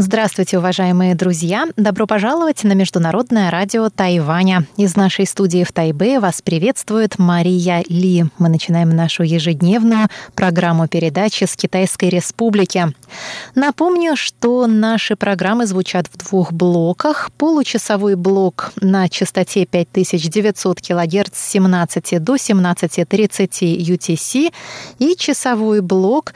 [0.00, 1.66] Здравствуйте, уважаемые друзья!
[1.76, 4.64] Добро пожаловать на Международное радио Тайваня.
[4.76, 8.26] Из нашей студии в Тайбе вас приветствует Мария Ли.
[8.38, 10.06] Мы начинаем нашу ежедневную
[10.36, 12.94] программу передачи с Китайской Республики.
[13.56, 17.32] Напомню, что наши программы звучат в двух блоках.
[17.36, 24.54] Получасовой блок на частоте 5900 кГц с 17 до 17.30 UTC
[25.00, 26.34] и часовой блок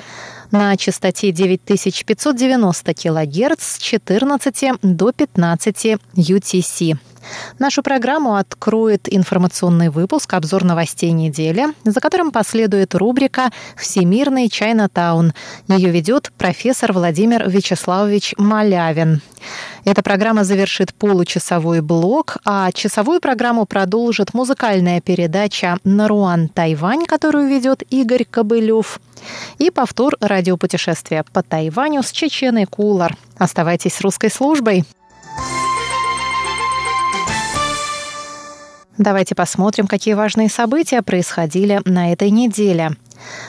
[0.53, 6.97] на частоте 9590 кГц с 14 до 15 UTC.
[7.59, 15.33] Нашу программу откроет информационный выпуск «Обзор новостей недели», за которым последует рубрика «Всемирный Чайнатаун».
[15.69, 19.21] Ее ведет профессор Владимир Вячеславович Малявин.
[19.85, 27.83] Эта программа завершит получасовой блок, а часовую программу продолжит музыкальная передача «Наруан Тайвань», которую ведет
[27.91, 29.01] Игорь Кобылев–
[29.59, 33.17] и повтор радиопутешествия по Тайваню с Чеченой Кулар.
[33.39, 34.85] Оставайтесь с русской службой.
[38.99, 42.93] Давайте посмотрим, какие важные события происходили на этой неделе.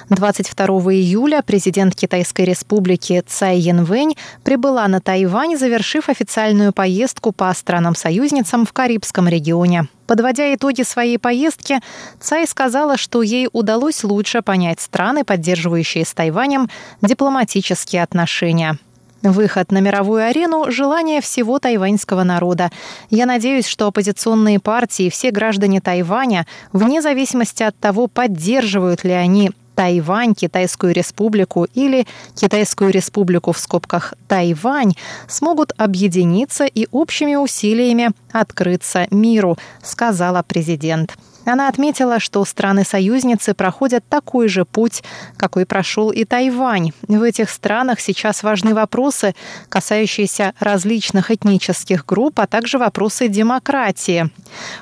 [0.10, 8.66] 22 июля президент Китайской республики Цай Янвэнь прибыла на Тайвань, завершив официальную поездку по странам-союзницам
[8.66, 9.88] в Карибском регионе.
[10.08, 11.80] Подводя итоги своей поездки,
[12.22, 16.70] Цай сказала, что ей удалось лучше понять страны, поддерживающие с Тайванем
[17.02, 18.78] дипломатические отношения.
[19.24, 22.72] Выход на мировую арену– желание всего тайваньского народа.
[23.10, 29.12] Я надеюсь, что оппозиционные партии и все граждане Тайваня, вне зависимости от того, поддерживают ли
[29.12, 34.94] они Тайвань, Китайскую республику или Китайскую республику в скобках Тайвань
[35.30, 41.16] смогут объединиться и общими усилиями открыться миру, сказала президент.
[41.46, 45.04] Она отметила, что страны-союзницы проходят такой же путь,
[45.38, 46.92] какой прошел и Тайвань.
[47.08, 49.36] В этих странах сейчас важны вопросы,
[49.70, 54.30] касающиеся различных этнических групп, а также вопросы демократии.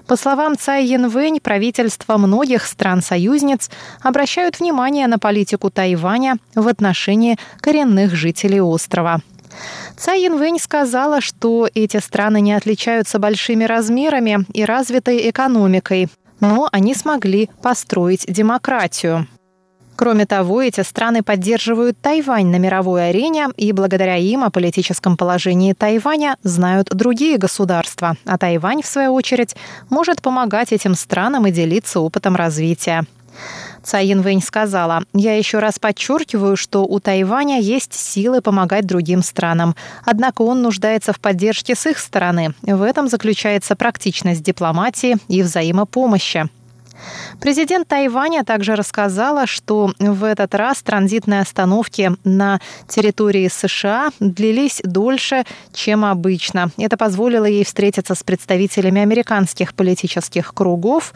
[0.07, 3.69] По словам Цай Янвэнь, правительства многих стран-союзниц
[4.01, 9.21] обращают внимание на политику Тайваня в отношении коренных жителей острова.
[9.97, 16.09] Цай Янвэнь сказала, что эти страны не отличаются большими размерами и развитой экономикой
[16.41, 19.27] но они смогли построить демократию.
[19.95, 25.73] Кроме того, эти страны поддерживают Тайвань на мировой арене, и благодаря им о политическом положении
[25.73, 29.55] Тайваня знают другие государства, а Тайвань, в свою очередь,
[29.89, 33.05] может помогать этим странам и делиться опытом развития.
[33.83, 39.75] Цай Янвэнь сказала, «Я еще раз подчеркиваю, что у Тайваня есть силы помогать другим странам.
[40.05, 42.53] Однако он нуждается в поддержке с их стороны.
[42.61, 46.49] В этом заключается практичность дипломатии и взаимопомощи».
[47.39, 55.43] Президент Тайваня также рассказала, что в этот раз транзитные остановки на территории США длились дольше,
[55.73, 56.71] чем обычно.
[56.77, 61.13] Это позволило ей встретиться с представителями американских политических кругов,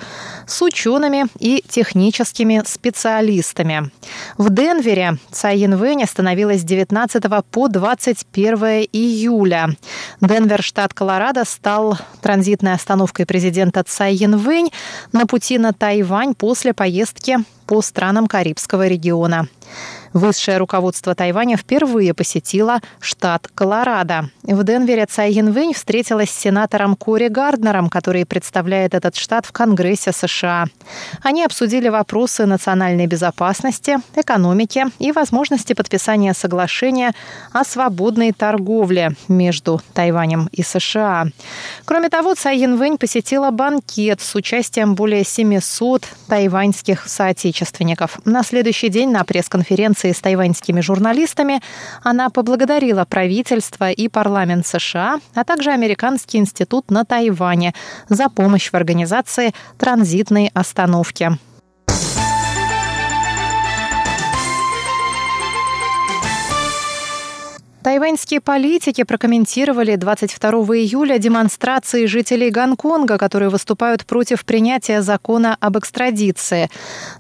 [0.48, 3.92] с учеными и техническими специалистами.
[4.38, 8.56] В Денвере Цай Янвэнь остановилась 19 по 21
[8.92, 9.70] июля.
[10.22, 14.72] Денвер, штат Колорадо, стал транзитной остановкой президента Цай Янвэнь
[15.12, 17.38] на пути на Тайвань после поездки
[17.68, 19.48] по странам Карибского региона.
[20.16, 24.30] Высшее руководство Тайваня впервые посетило штат Колорадо.
[24.44, 30.14] В Денвере Цай Янвэнь встретилась с сенатором Кори Гарднером, который представляет этот штат в Конгрессе
[30.14, 30.68] США.
[31.22, 37.12] Они обсудили вопросы национальной безопасности, экономики и возможности подписания соглашения
[37.52, 41.26] о свободной торговле между Тайванем и США.
[41.84, 48.20] Кроме того, Цай Янвэнь посетила банкет с участием более 700 тайваньских соотечественников.
[48.24, 51.62] На следующий день на пресс-конференции конференции с тайваньскими журналистами
[52.04, 57.74] она поблагодарила правительство и парламент США, а также Американский институт на Тайване
[58.10, 61.38] за помощь в организации транзитной остановки.
[67.86, 76.72] Тайваньские политики прокомментировали 22 июля демонстрации жителей Гонконга, которые выступают против принятия закона об экстрадиции.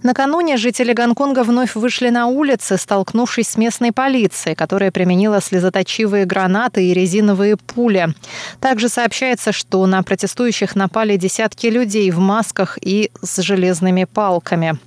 [0.01, 6.83] Накануне жители Гонконга вновь вышли на улицы, столкнувшись с местной полицией, которая применила слезоточивые гранаты
[6.87, 8.15] и резиновые пули.
[8.59, 14.79] Также сообщается, что на протестующих напали десятки людей в масках и с железными палками.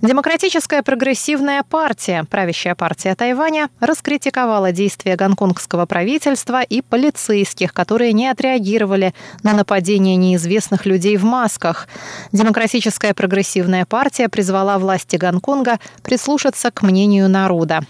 [0.00, 9.12] Демократическая прогрессивная партия, правящая партия Тайваня, раскритиковала действия гонконгского правительства и полицейских, которые не отреагировали
[9.42, 11.88] на нападение неизвестных людей в масках.
[12.32, 17.80] Демократическая прогрессивная партия призвала власти Гонконга прислушаться к мнению народа.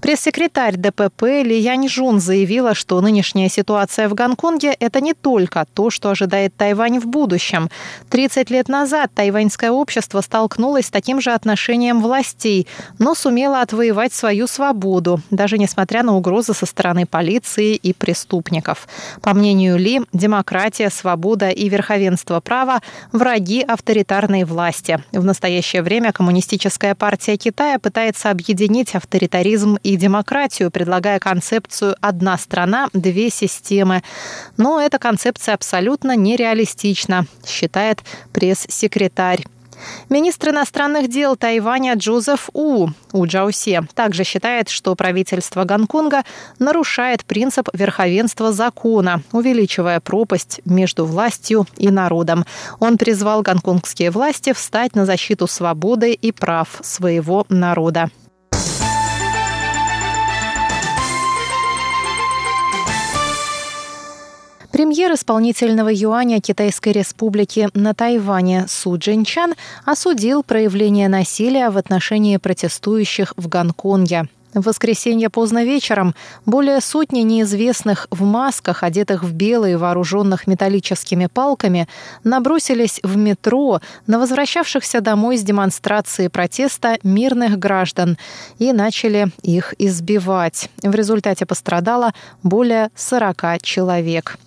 [0.00, 6.10] Пресс-секретарь ДПП Ли Яньжун заявила, что нынешняя ситуация в Гонконге– это не только то, что
[6.10, 7.70] ожидает Тайвань в будущем.
[8.10, 12.66] 30 лет назад тайваньское общество столкнулось с таким же отношением властей,
[12.98, 18.88] но сумело отвоевать свою свободу, даже несмотря на угрозы со стороны полиции и преступников.
[19.20, 22.80] По мнению Ли, демократия, свобода и верховенство права–
[23.12, 25.02] враги авторитарной власти.
[25.12, 32.88] В настоящее время Коммунистическая партия Китая пытается объединить авторитаризм и демократию, предлагая концепцию «одна страна,
[32.92, 34.02] две системы».
[34.56, 38.00] Но эта концепция абсолютно нереалистична, считает
[38.32, 39.44] пресс-секретарь.
[40.08, 46.22] Министр иностранных дел Тайваня Джозеф У, У Джаусе, также считает, что правительство Гонконга
[46.58, 52.44] нарушает принцип верховенства закона, увеличивая пропасть между властью и народом.
[52.80, 58.10] Он призвал гонконгские власти встать на защиту свободы и прав своего народа.
[64.72, 69.52] Премьер исполнительного юаня Китайской республики на Тайване Су Джинчан
[69.84, 74.28] осудил проявление насилия в отношении протестующих в Гонконге.
[74.54, 76.14] В воскресенье поздно вечером
[76.46, 81.86] более сотни неизвестных в масках, одетых в белые, вооруженных металлическими палками,
[82.24, 88.16] набросились в метро на возвращавшихся домой с демонстрации протеста мирных граждан
[88.58, 90.70] и начали их избивать.
[90.82, 94.38] В результате пострадало более 40 человек.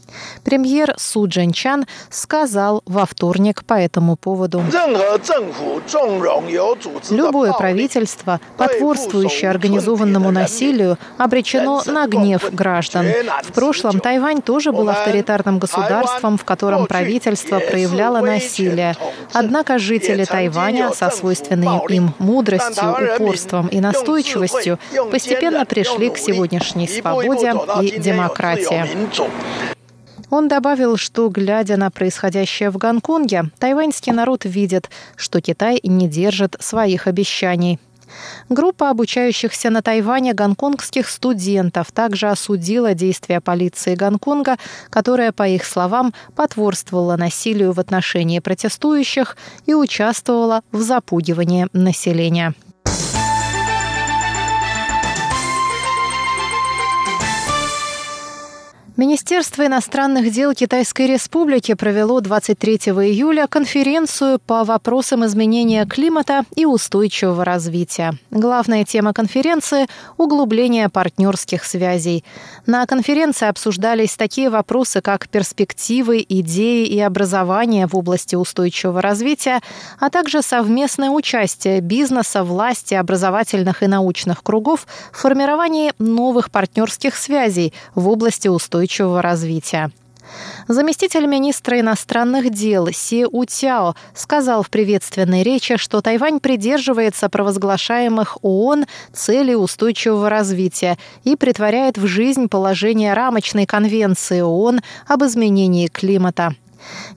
[0.43, 4.61] Премьер Су Джинчан сказал во вторник по этому поводу.
[7.09, 13.07] Любое правительство, потворствующее организованному насилию, обречено на гнев граждан.
[13.43, 18.95] В прошлом Тайвань тоже был авторитарным государством, в котором правительство проявляло насилие.
[19.33, 24.79] Однако жители Тайваня со свойственной им мудростью, упорством и настойчивостью
[25.11, 28.85] постепенно пришли к сегодняшней свободе и демократии.
[30.29, 36.55] Он добавил, что, глядя на происходящее в Гонконге, тайваньский народ видит, что Китай не держит
[36.59, 37.79] своих обещаний.
[38.49, 44.57] Группа обучающихся на Тайване гонконгских студентов также осудила действия полиции Гонконга,
[44.89, 52.53] которая, по их словам, потворствовала насилию в отношении протестующих и участвовала в запугивании населения.
[58.97, 67.43] Министерство иностранных дел Китайской Республики провело 23 июля конференцию по вопросам изменения климата и устойчивого
[67.43, 68.13] развития.
[68.31, 69.87] Главная тема конференции–
[70.17, 72.23] углубление партнерских связей.
[72.65, 79.59] На конференции обсуждались такие вопросы, как перспективы, идеи и образование в области устойчивого развития,
[79.99, 87.73] а также совместное участие бизнеса, власти, образовательных и научных кругов в формировании новых партнерских связей
[87.93, 89.91] в области устойчивого устойчивого развития.
[90.67, 98.85] Заместитель министра иностранных дел Си Утяо сказал в приветственной речи, что Тайвань придерживается провозглашаемых ООН
[99.13, 106.55] целей устойчивого развития и притворяет в жизнь положение рамочной конвенции ООН об изменении климата.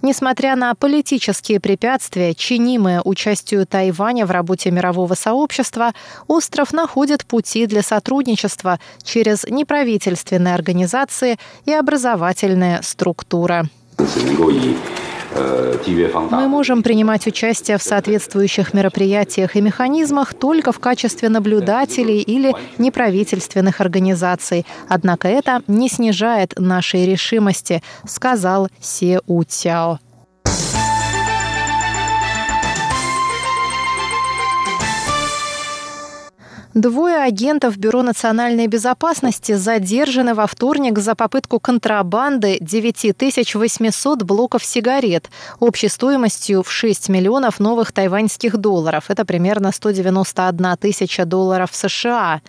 [0.03, 5.93] Несмотря на политические препятствия, чинимые участию Тайваня в работе мирового сообщества,
[6.27, 13.69] остров находит пути для сотрудничества через неправительственные организации и образовательные структуры.
[15.35, 23.81] Мы можем принимать участие в соответствующих мероприятиях и механизмах только в качестве наблюдателей или неправительственных
[23.81, 24.67] организаций.
[24.89, 29.45] Однако это не снижает нашей решимости, сказал Се У
[36.75, 45.89] Двое агентов Бюро национальной безопасности задержаны во вторник за попытку контрабанды 9800 блоков сигарет общей
[45.89, 49.05] стоимостью в 6 миллионов новых тайваньских долларов.
[49.09, 52.43] Это примерно 191 тысяча долларов США.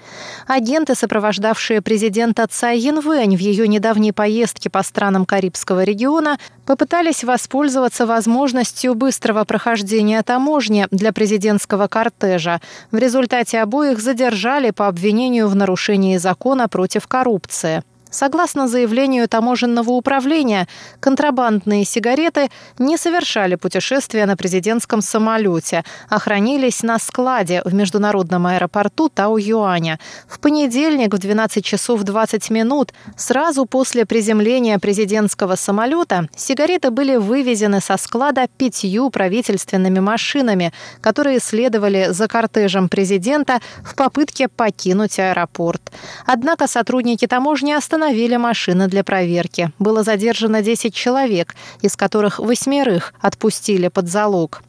[0.48, 8.06] Агенты, сопровождавшие президента Цай Янвэнь в ее недавней поездке по странам Карибского региона, попытались воспользоваться
[8.06, 12.60] возможностью быстрого прохождения таможни для президентского кортежа.
[12.92, 17.84] В результате обоих задержали по обвинению в нарушении закона против коррупции.
[18.12, 20.68] Согласно заявлению таможенного управления,
[21.00, 22.50] контрабандные сигареты
[22.80, 30.00] не совершали путешествия на президентском самолете, а хранились на складе в международном аэропорту Тау-Юаня.
[30.28, 37.80] В понедельник в 12 часов 20 минут, сразу после приземления президентского самолета, сигареты были вывезены
[37.80, 45.92] со склада пятью правительственными машинами, которые следовали за кортежем президента в попытке покинуть аэропорт.
[46.26, 49.72] Однако сотрудники таможни остановились остановили машины для проверки.
[49.78, 54.62] Было задержано 10 человек, из которых восьмерых отпустили под залог.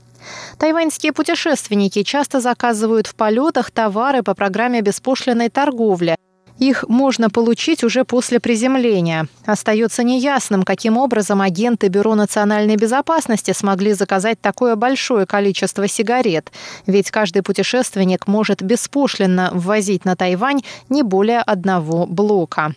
[0.59, 6.17] Тайваньские путешественники часто заказывают в полетах товары по программе беспошлиной торговли.
[6.59, 9.29] Их можно получить уже после приземления.
[9.47, 16.51] Остается неясным, каким образом агенты Бюро национальной безопасности смогли заказать такое большое количество сигарет,
[16.87, 22.75] ведь каждый путешественник может беспошлинно ввозить на Тайвань не более одного блока.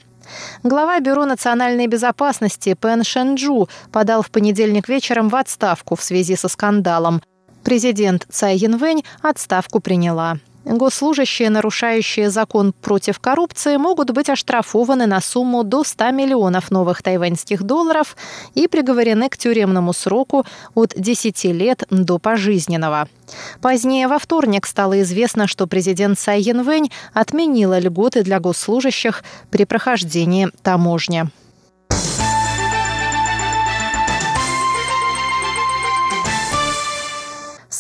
[0.64, 6.48] Глава Бюро национальной безопасности Пен Шенджу подал в понедельник вечером в отставку в связи со
[6.48, 7.22] скандалом.
[7.64, 10.38] Президент Цай Янвэнь отставку приняла.
[10.66, 17.64] Госслужащие, нарушающие закон против коррупции, могут быть оштрафованы на сумму до 100 миллионов новых тайваньских
[17.64, 18.16] долларов
[18.54, 23.10] и приговорены к тюремному сроку от 10 лет до пожизненного.
[23.62, 30.50] Позднее во вторник стало известно, что президент Цай Янвэнь отменила льготы для госслужащих при прохождении
[30.62, 31.30] таможни.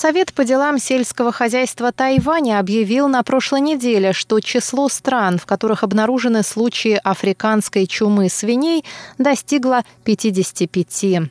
[0.03, 5.81] Совет по делам сельского хозяйства Тайваня объявил на прошлой неделе, что число стран, в которых
[5.81, 8.83] обнаружены случаи африканской чумы свиней,
[9.17, 11.29] достигло 55.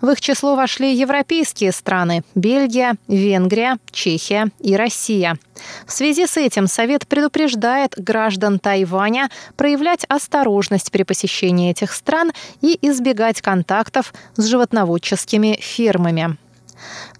[0.00, 5.38] В их число вошли европейские страны– Бельгия, Венгрия, Чехия и Россия.
[5.86, 12.32] В связи с этим Совет предупреждает граждан Тайваня проявлять осторожность при посещении этих стран
[12.62, 16.36] и избегать контактов с животноводческими фермами.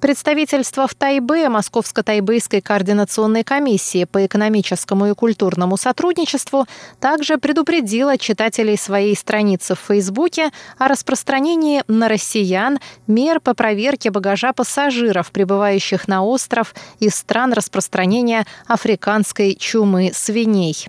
[0.00, 6.66] Представительство в Тайбе Московско-Тайбэйской координационной комиссии по экономическому и культурному сотрудничеству
[7.00, 12.78] также предупредило читателей своей страницы в Фейсбуке о распространении на россиян
[13.08, 20.88] мер по проверке багажа пассажиров, прибывающих на остров из стран распространения африканской чумы свиней.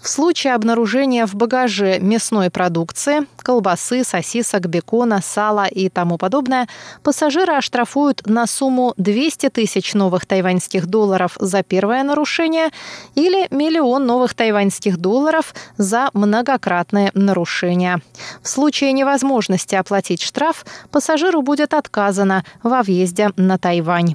[0.00, 6.68] В случае обнаружения в багаже мясной продукции, колбасы, сосисок, бекона, сала и тому подобное,
[7.02, 12.68] пассажиры оштрафуют на сумму 200 тысяч новых тайваньских долларов за первое нарушение
[13.16, 17.98] или миллион новых тайваньских долларов за многократное нарушение.
[18.40, 24.14] В случае невозможности оплатить штраф, пассажиру будет отказано во въезде на Тайвань.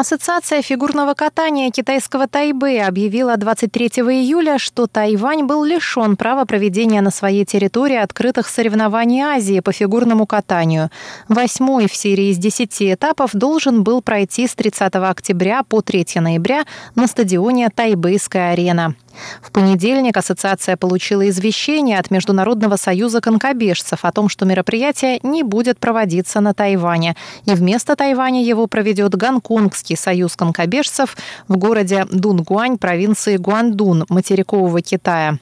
[0.00, 7.10] Ассоциация фигурного катания китайского Тайбэя объявила 23 июля, что Тайвань был лишен права проведения на
[7.10, 10.88] своей территории открытых соревнований Азии по фигурному катанию.
[11.28, 16.64] Восьмой в серии из десяти этапов должен был пройти с 30 октября по 3 ноября
[16.94, 18.94] на стадионе Тайбэйская арена.
[19.42, 25.78] В понедельник ассоциация получила извещение от Международного союза конкобежцев о том, что мероприятие не будет
[25.78, 31.16] проводиться на Тайване, и вместо Тайваня его проведет Гонконгский союз конкобежцев
[31.48, 35.38] в городе Дунгуань провинции Гуандун, материкового Китая.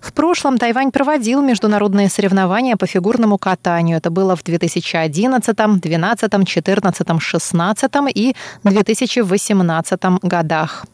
[0.00, 3.98] В прошлом Тайвань проводил международные соревнования по фигурному катанию.
[3.98, 8.34] Это было в 2011, 2012, 2014, 2016 и
[8.64, 10.86] 2018 годах.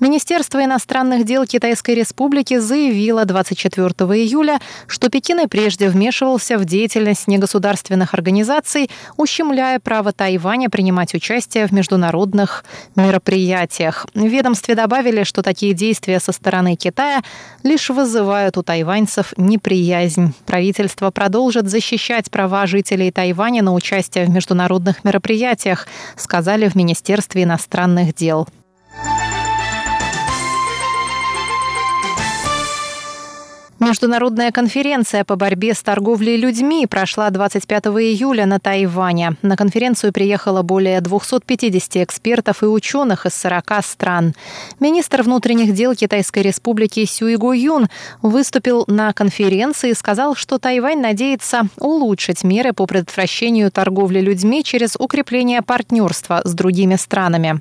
[0.00, 3.88] Министерство иностранных дел Китайской Республики заявило 24
[4.20, 11.66] июля, что Пекин и прежде вмешивался в деятельность негосударственных организаций, ущемляя право Тайваня принимать участие
[11.66, 12.64] в международных
[12.96, 14.06] мероприятиях.
[14.14, 17.22] В ведомстве добавили, что такие действия со стороны Китая
[17.62, 20.34] лишь вызывают у тайваньцев неприязнь.
[20.46, 28.14] Правительство продолжит защищать права жителей Тайваня на участие в международных мероприятиях, сказали в Министерстве иностранных
[28.14, 28.46] дел.
[33.84, 39.36] Международная конференция по борьбе с торговлей людьми прошла 25 июля на Тайване.
[39.42, 44.34] На конференцию приехало более 250 экспертов и ученых из 40 стран.
[44.80, 47.88] Министр внутренних дел Китайской республики Сюй Го Юн
[48.22, 54.96] выступил на конференции и сказал, что Тайвань надеется улучшить меры по предотвращению торговли людьми через
[54.98, 57.60] укрепление партнерства с другими странами.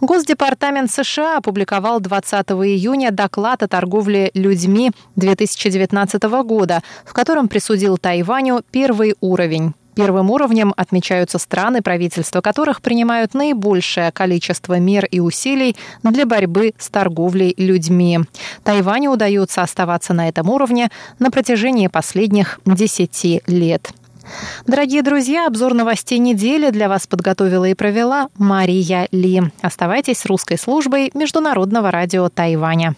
[0.00, 8.62] Госдепартамент США опубликовал 20 июня доклад о торговле людьми 2019 года, в котором присудил Тайваню
[8.70, 9.74] первый уровень.
[9.94, 16.88] Первым уровнем отмечаются страны, правительства которых принимают наибольшее количество мер и усилий для борьбы с
[16.88, 18.20] торговлей людьми.
[18.64, 23.92] Тайваню удается оставаться на этом уровне на протяжении последних 10 лет.
[24.66, 29.42] Дорогие друзья, обзор новостей недели для вас подготовила и провела Мария Ли.
[29.60, 32.94] Оставайтесь с русской службой Международного радио Тайваня.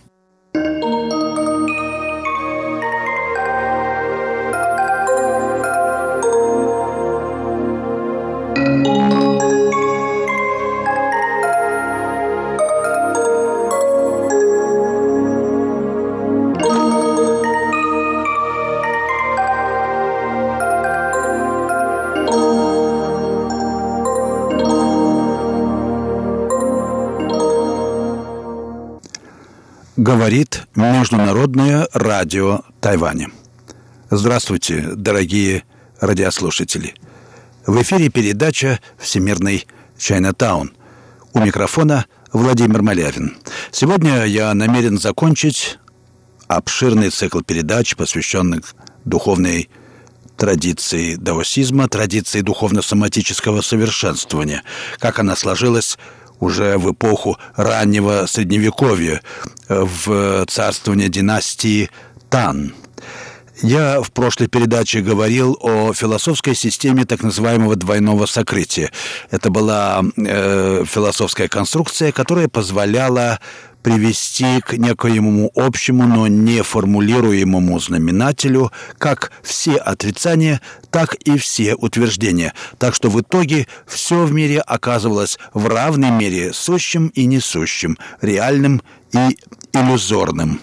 [30.06, 33.30] Говорит Международное радио Тайваня.
[34.10, 35.64] Здравствуйте, дорогие
[35.98, 36.94] радиослушатели.
[37.66, 40.74] В эфире передача «Всемирный Чайнатаун».
[41.32, 43.38] У микрофона Владимир Малявин.
[43.70, 45.78] Сегодня я намерен закончить
[46.48, 48.74] обширный цикл передач, посвященных
[49.06, 49.70] духовной
[50.36, 54.64] традиции даосизма, традиции духовно-соматического совершенствования,
[54.98, 55.96] как она сложилась
[56.44, 59.20] уже в эпоху раннего Средневековья,
[59.68, 61.90] э, в царствование династии
[62.30, 62.74] Тан.
[63.62, 68.90] Я в прошлой передаче говорил о философской системе так называемого двойного сокрытия.
[69.30, 73.38] Это была э, философская конструкция, которая позволяла
[73.82, 82.54] привести к некоему общему, но не формулируемому знаменателю как все отрицания, так и все утверждения.
[82.78, 88.82] Так что в итоге все в мире оказывалось в равной мере сущим и несущим, реальным
[89.12, 89.38] и
[89.74, 90.60] иллюзорным.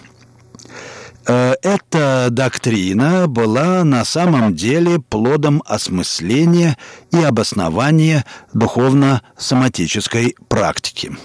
[1.26, 6.76] Э, эта доктрина была на самом деле плодом осмысления
[7.12, 11.16] и обоснования духовно-соматической практики.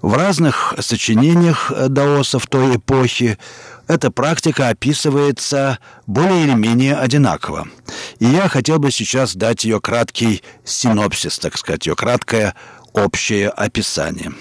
[0.00, 3.38] В разных сочинениях даосов той эпохи
[3.88, 7.66] эта практика описывается более или менее одинаково.
[8.20, 12.54] И я хотел бы сейчас дать ее краткий синопсис, так сказать, ее краткое
[12.92, 14.32] общее описание.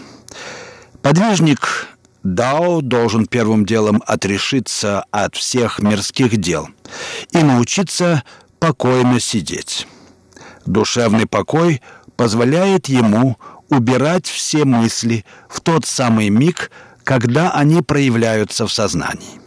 [1.01, 1.88] Подвижник
[2.27, 6.67] Дао должен первым делом отрешиться от всех мирских дел
[7.31, 8.21] и научиться
[8.60, 9.88] покойно сидеть.
[10.65, 11.82] Душевный покой
[12.17, 13.38] позволяет ему
[13.69, 16.69] убирать все мысли в тот самый миг,
[17.06, 19.39] когда они проявляются в сознании.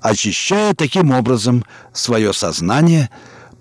[0.00, 3.08] Очищая таким образом свое сознание,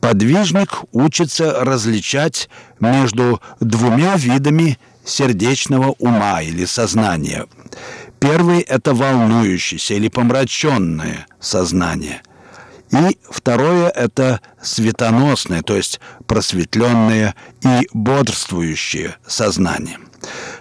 [0.02, 7.46] подвижник учится различать между двумя видами сердечного ума или сознания.
[8.20, 12.22] Первый– это волнующееся или помраченное сознание.
[12.92, 20.00] И второе– это светоносное, то есть просветленное и бодрствующее сознание.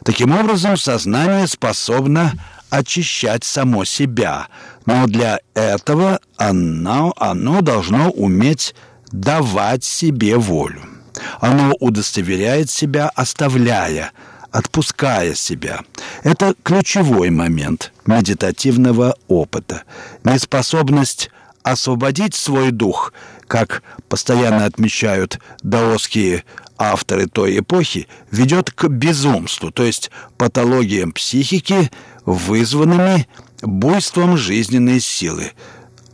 [0.04, 2.32] Таким образом, сознание способно
[2.70, 4.48] очищать само себя,
[4.86, 8.74] но для этого оно, оно должно уметь
[9.10, 10.82] давать себе волю.
[11.40, 14.12] Оно удостоверяет себя, оставляя,
[14.50, 15.80] отпуская себя.
[16.22, 19.82] Это ключевой момент медитативного опыта.
[20.24, 21.30] Неспособность
[21.62, 23.12] освободить свой дух,
[23.46, 26.44] как постоянно отмечают даосские
[26.78, 31.90] авторы той эпохи, ведет к безумству, то есть патологиям психики,
[32.24, 33.26] вызванными
[33.62, 35.52] буйством жизненной силы.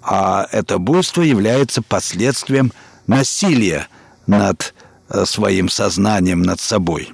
[0.02, 2.72] А это буйство является последствием
[3.06, 3.88] насилия
[4.26, 4.74] над
[5.08, 7.12] э, своим сознанием, над собой.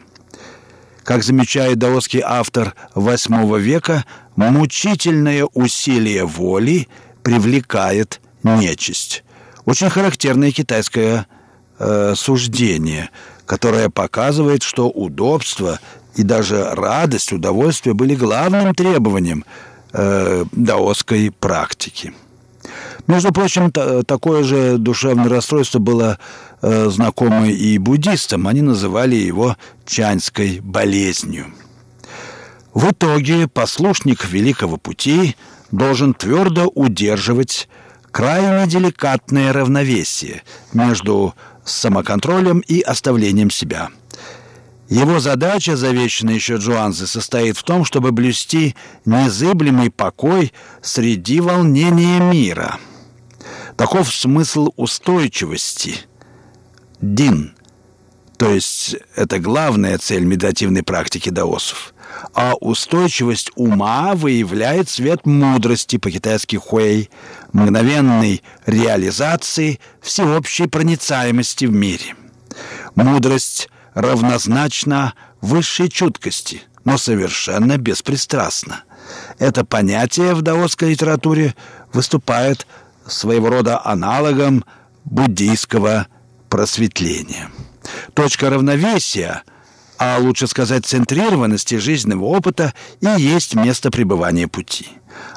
[1.04, 4.04] Как замечает даосский автор VIII века,
[4.36, 6.88] мучительное усилие воли
[7.22, 9.24] привлекает нечисть.
[9.64, 11.26] Очень характерное китайское
[11.78, 13.10] э, суждение,
[13.46, 15.78] которое показывает, что удобство
[16.16, 19.44] и даже радость, удовольствие были главным требованием
[19.92, 22.12] э, даосской практики.
[23.06, 26.18] Между прочим, такое же душевное расстройство было
[26.62, 28.46] э, знакомо и буддистам.
[28.46, 31.46] Они называли его чаньской болезнью.
[32.74, 35.36] В итоге послушник Великого Пути
[35.72, 37.68] должен твердо удерживать
[38.10, 41.34] крайне деликатное равновесие между
[41.64, 43.90] самоконтролем и оставлением себя.
[44.88, 52.78] Его задача, завещанная еще Джуанзе, состоит в том, чтобы блюсти незыблемый покой среди волнения мира.
[53.80, 56.00] Таков смысл устойчивости.
[57.00, 57.54] Дин.
[58.36, 61.94] То есть это главная цель медитативной практики даосов–
[62.34, 67.08] а устойчивость ума выявляет свет мудрости, по-китайски хуэй,
[67.54, 72.16] мгновенной реализации всеобщей проницаемости в мире.
[72.96, 78.82] Мудрость равнозначна высшей чуткости, но совершенно беспристрастна.
[79.38, 81.54] Это понятие в даосской литературе
[81.94, 82.66] выступает
[83.06, 84.64] своего рода аналогом
[85.04, 86.06] буддийского
[86.48, 87.50] просветления.
[88.14, 89.42] Точка равновесия,
[89.98, 94.88] а лучше сказать центрированности жизненного опыта и есть место пребывания пути.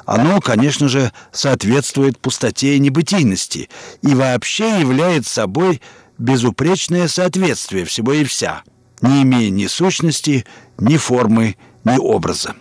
[0.06, 3.70] Оно, конечно же, соответствует пустоте и небытийности
[4.02, 5.82] и вообще является собой
[6.18, 8.64] безупречное соответствие всего и вся,
[9.02, 10.46] не имея ни сущности,
[10.78, 12.56] ни формы, ни образа.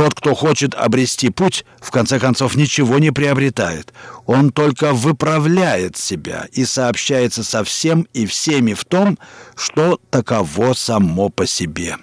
[0.00, 3.92] Тот, кто хочет обрести путь, в конце концов ничего не приобретает.
[4.24, 9.18] Он только выправляет себя и сообщается со всем и всеми в том,
[9.54, 11.98] что таково само по себе.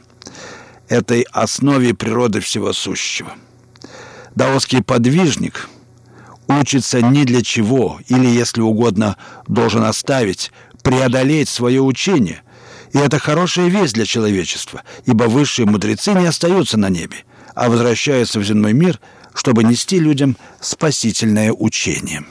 [0.88, 3.32] Этой основе природы всего сущего.
[4.36, 5.68] Даосский подвижник
[6.48, 10.52] учится ни для чего, или, если угодно, должен оставить,
[10.84, 12.44] преодолеть свое учение.
[12.94, 17.24] И это хорошая весть для человечества, ибо высшие мудрецы не остаются на небе–
[17.58, 19.00] а возвращаются в земной мир,
[19.34, 22.24] чтобы нести людям спасительное учение.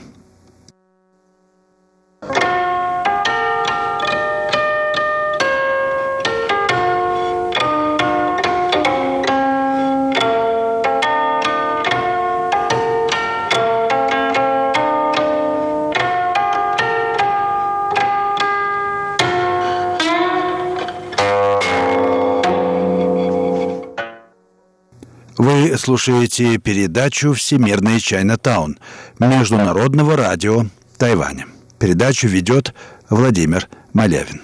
[25.87, 28.77] Слушаете передачу «Всемирный Чайнатаун»
[29.19, 30.65] Международного радио
[30.97, 31.45] Тайваня.
[31.79, 32.73] Передачу ведет
[33.09, 34.41] Владимир Малявин.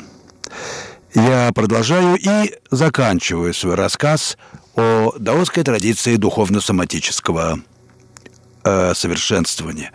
[1.14, 4.38] Я продолжаю и заканчиваю свой рассказ
[4.78, 7.60] о даосской традиции духовно-соматического
[8.64, 9.92] э, совершенствования.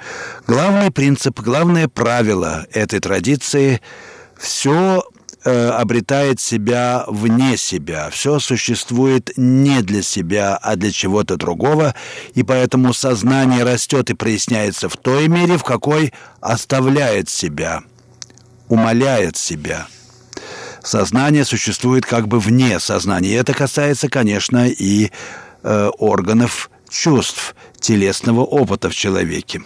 [0.47, 3.81] Главный принцип, главное правило этой традиции–
[4.37, 5.03] все
[5.45, 11.95] э, обретает себя вне себя, все существует не для себя, а для чего-то другого,
[12.35, 17.83] и поэтому сознание растет и проясняется в той мере, в какой оставляет себя,
[18.69, 19.87] умаляет себя.
[20.83, 23.31] Сознание существует как бы вне сознания.
[23.31, 25.11] И это касается, конечно, и
[25.63, 29.63] э, органов чувств, телесного опыта в человеке.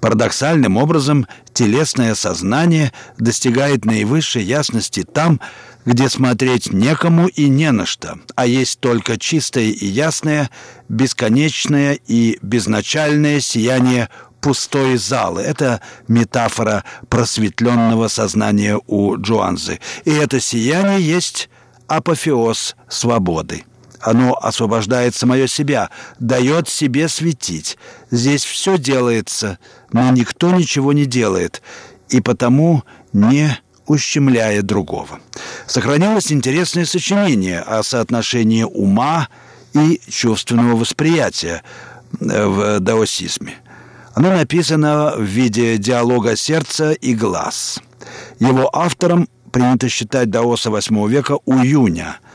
[0.00, 5.40] Парадоксальным образом телесное сознание достигает наивысшей ясности там,
[5.84, 10.50] где смотреть некому и не на что, а есть только чистое и ясное,
[10.88, 14.08] бесконечное и безначальное сияние
[14.40, 15.42] пустой залы.
[15.42, 19.80] Это метафора просветленного сознания у Джуанзы.
[20.04, 21.48] И это сияние есть
[21.86, 23.64] апофеоз свободы.
[24.02, 27.78] Оно освобождает самое себя, дает себе светить.
[28.10, 29.58] Здесь все делается,
[29.92, 31.62] но никто ничего не делает,
[32.08, 35.20] и потому не ущемляя другого.
[35.66, 39.28] Сохранилось интересное сочинение о соотношении ума
[39.72, 41.62] и чувственного восприятия
[42.20, 43.54] э, в даосизме.
[44.14, 47.80] Оно написано в виде диалога сердца и глаз.
[48.40, 52.16] Его автором принято считать даоса VIII века Уюня–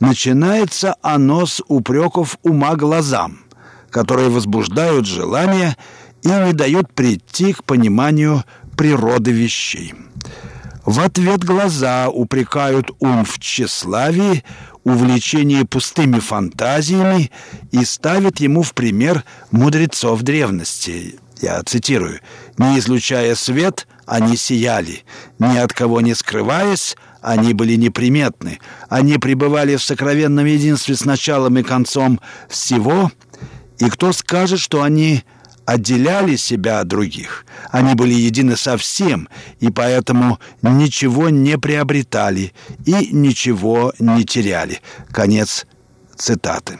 [0.00, 3.40] начинается оно с упреков ума глазам,
[3.90, 5.76] которые возбуждают желание
[6.22, 8.44] и не дают прийти к пониманию
[8.76, 9.94] природы вещей.
[10.84, 14.44] В ответ глаза упрекают ум в тщеславии,
[14.84, 17.30] увлечении пустыми фантазиями
[17.72, 21.18] и ставят ему в пример мудрецов древности.
[21.40, 22.20] Я цитирую.
[22.58, 25.04] «Не излучая свет, они сияли,
[25.38, 28.60] ни от кого не скрываясь, они были неприметны.
[28.90, 33.10] Они пребывали в сокровенном единстве с началом и концом всего.
[33.78, 35.24] И кто скажет, что они
[35.64, 37.46] отделяли себя от других?
[37.70, 42.52] Они были едины со всем, и поэтому ничего не приобретали
[42.84, 44.82] и ничего не теряли.
[45.10, 45.66] Конец
[46.14, 46.78] цитаты.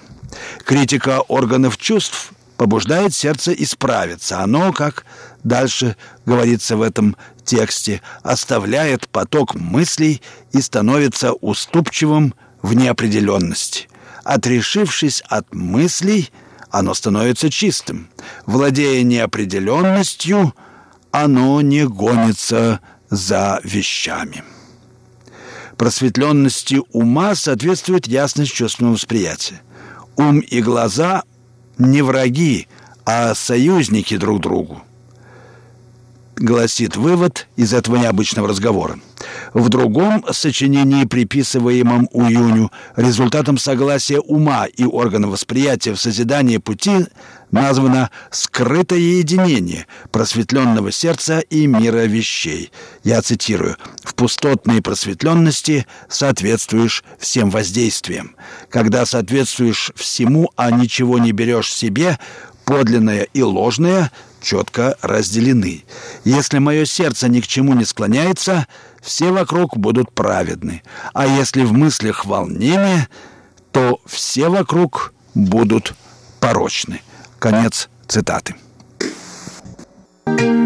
[0.67, 4.41] Критика органов чувств побуждает сердце исправиться.
[4.41, 5.07] Оно, как
[5.43, 13.89] дальше говорится в этом тексте, оставляет поток мыслей и становится уступчивым в неопределенности.
[14.25, 16.31] Отрешившись от мыслей,
[16.71, 18.09] оно становится чистым.
[18.47, 20.55] Владея неопределенностью,
[21.11, 22.81] оно не гонится
[23.11, 24.43] за вещами.
[25.77, 29.61] Просветленности ума соответствует ясность чувственного восприятия.
[30.17, 31.25] Ум и глаза
[31.79, 32.69] не враги,
[33.05, 34.83] а союзники друг другу.
[36.37, 38.99] Гласит вывод из этого необычного разговора.
[39.53, 47.07] В другом сочинении, приписываемом Уюню, результатом согласия ума и органов восприятия в созидании пути
[47.51, 52.73] названо «скрытое единение просветленного сердца и мира вещей».
[53.05, 53.77] Я цитирую.
[54.03, 58.35] «В пустотной просветленности соответствуешь всем воздействиям.
[58.69, 62.19] Когда соответствуешь всему, а ничего не берешь себе,
[62.65, 64.11] подлинное и ложное
[64.45, 65.85] четко разделены.
[66.25, 68.69] Если мое сердце ни к чему не склоняется,
[69.03, 70.83] все вокруг будут праведны.
[71.13, 73.09] А если в мыслях волнение,
[73.73, 75.95] то все вокруг будут
[76.39, 77.01] порочны.
[77.39, 78.55] Конец цитаты.
[80.27, 80.64] Вы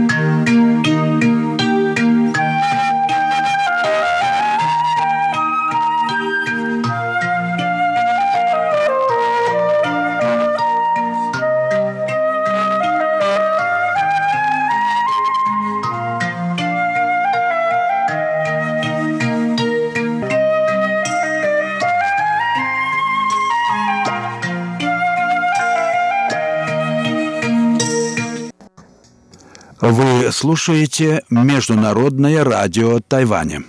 [30.39, 33.65] слушаете Международное радио Тайваня,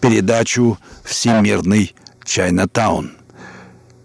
[0.00, 1.94] передачу «Всемирный
[2.26, 3.12] Чайнатаун».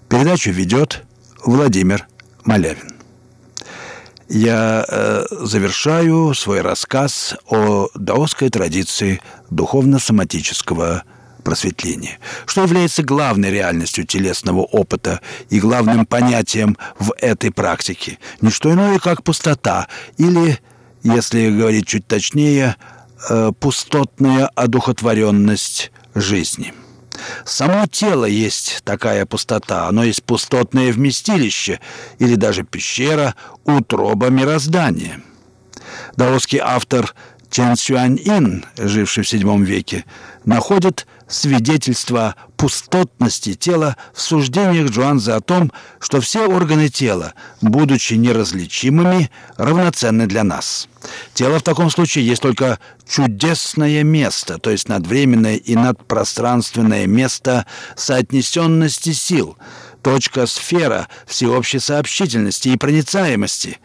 [0.08, 1.04] Передачу ведет
[1.44, 2.08] Владимир
[2.46, 2.96] Малявин.
[4.30, 11.04] Я э, завершаю свой рассказ о даосской традиции духовно-соматического
[11.44, 18.20] просветления, что является главной реальностью телесного опыта и главным понятием в этой практике.
[18.40, 20.60] Не что иное, как пустота или
[21.04, 22.76] если говорить чуть точнее,
[23.30, 26.74] э, пустотная одухотворенность жизни.
[27.46, 31.80] Само тело есть такая пустота, оно есть пустотное вместилище
[32.18, 33.36] или даже пещера,
[33.66, 35.22] утроба мироздания.
[36.16, 37.14] Даосский автор
[37.60, 40.06] Чен Сюань Ин, живший в VII веке,
[40.46, 45.70] находит свидетельство пустотности тела в суждениях Джуанза о том,
[46.00, 50.88] что все органы тела, будучи неразличимыми, равноценны для нас.
[51.34, 57.66] Тело в таком случае есть только чудесное место, то есть надвременное и надпространственное место
[57.98, 59.58] соотнесенности сил,
[60.02, 63.80] точка сфера всеобщей сообщительности и проницаемости,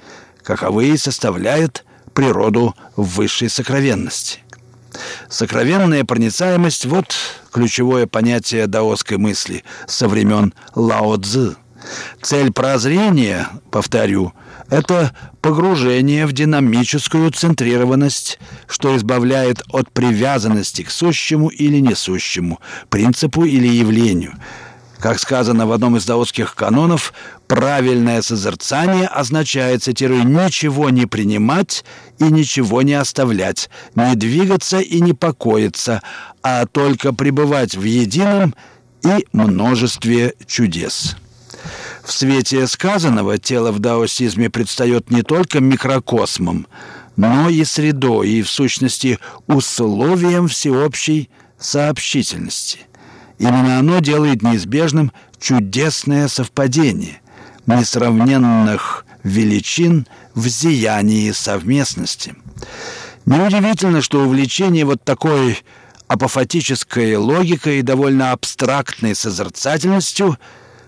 [0.44, 1.83] каковые составляют
[2.14, 4.40] природу высшей сокровенности.
[5.28, 7.14] Сокровенная проницаемость– вот
[7.52, 11.56] ключевое понятие даосской мысли со времен Лао Цзы.
[12.22, 14.32] Цель прозрения, повторю,
[14.70, 23.66] это погружение в динамическую центрированность, что избавляет от привязанности к сущему или несущему, принципу или
[23.68, 24.34] явлению–
[25.04, 27.12] как сказано в одном из даосских канонов,
[27.46, 31.84] правильное созерцание означает, цитирую, «ничего не принимать
[32.18, 36.00] и ничего не оставлять, не двигаться и не покоиться,
[36.42, 38.54] а только пребывать в едином
[39.02, 41.16] и множестве чудес».
[42.02, 46.66] В свете сказанного тело в даосизме предстает не только микрокосмом,
[47.16, 52.78] но и средой, и в сущности условием всеобщей сообщительности–
[53.38, 57.20] Именно оно делает неизбежным чудесное совпадение
[57.66, 62.34] несравненных величин в зиянии совместности.
[63.26, 65.58] Неудивительно, что увлечение вот такой
[66.08, 70.38] апофатической логикой и довольно абстрактной созерцательностью,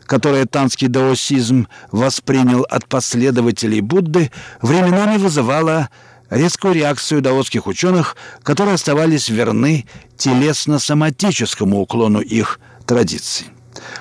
[0.04, 4.30] которое танский даосизм воспринял от последователей Будды,
[4.60, 5.88] временами вызывало
[6.30, 9.86] резкую реакцию даотских ученых, которые оставались верны
[10.16, 13.48] телесно-соматическому уклону их традиций.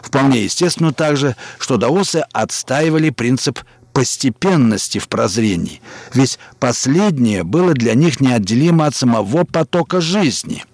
[0.02, 3.60] Вполне естественно также, что даосы отстаивали принцип
[3.94, 5.82] постепенности в прозрении,
[6.14, 10.66] ведь последнее было для них неотделимо от самого потока жизни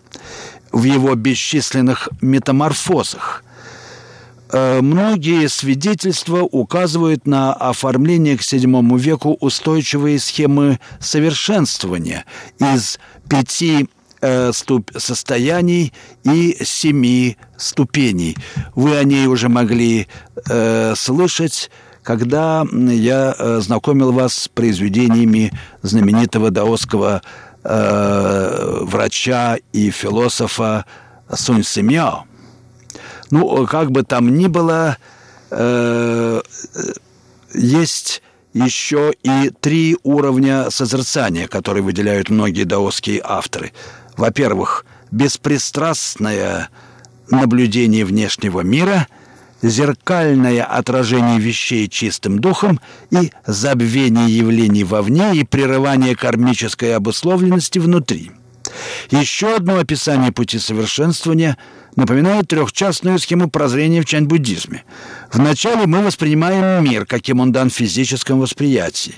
[0.71, 3.43] в его бесчисленных метаморфозах–
[4.53, 12.25] многие свидетельства указывают на оформление к VII веку устойчивой схемы совершенствования
[12.59, 13.87] из пяти
[14.21, 18.37] э, ступ состояний и семи ступеней.
[18.75, 20.07] Вы о ней уже могли
[20.49, 21.69] э, слышать,
[22.03, 27.21] когда я э, знакомил вас с произведениями знаменитого даосского
[27.63, 30.85] э, врача и философа
[31.33, 32.25] Сунь Сымяо.
[33.31, 34.97] Ну, как бы там ни было,
[35.49, 36.41] э,
[37.53, 38.21] есть
[38.53, 43.71] еще и три уровня созерцания, которые выделяют многие даосские авторы.
[44.17, 46.69] Во-первых, беспристрастное
[47.29, 49.07] наблюдение внешнего мира,
[49.61, 58.31] зеркальное отражение вещей чистым духом и забвение явлений вовне и прерывание кармической обусловленности внутри.
[59.09, 61.57] Еще одно описание пути совершенствования
[61.95, 64.83] напоминает трехчастную схему прозрения в чань-буддизме.
[65.31, 69.15] Вначале мы воспринимаем мир, каким он дан в физическом восприятии.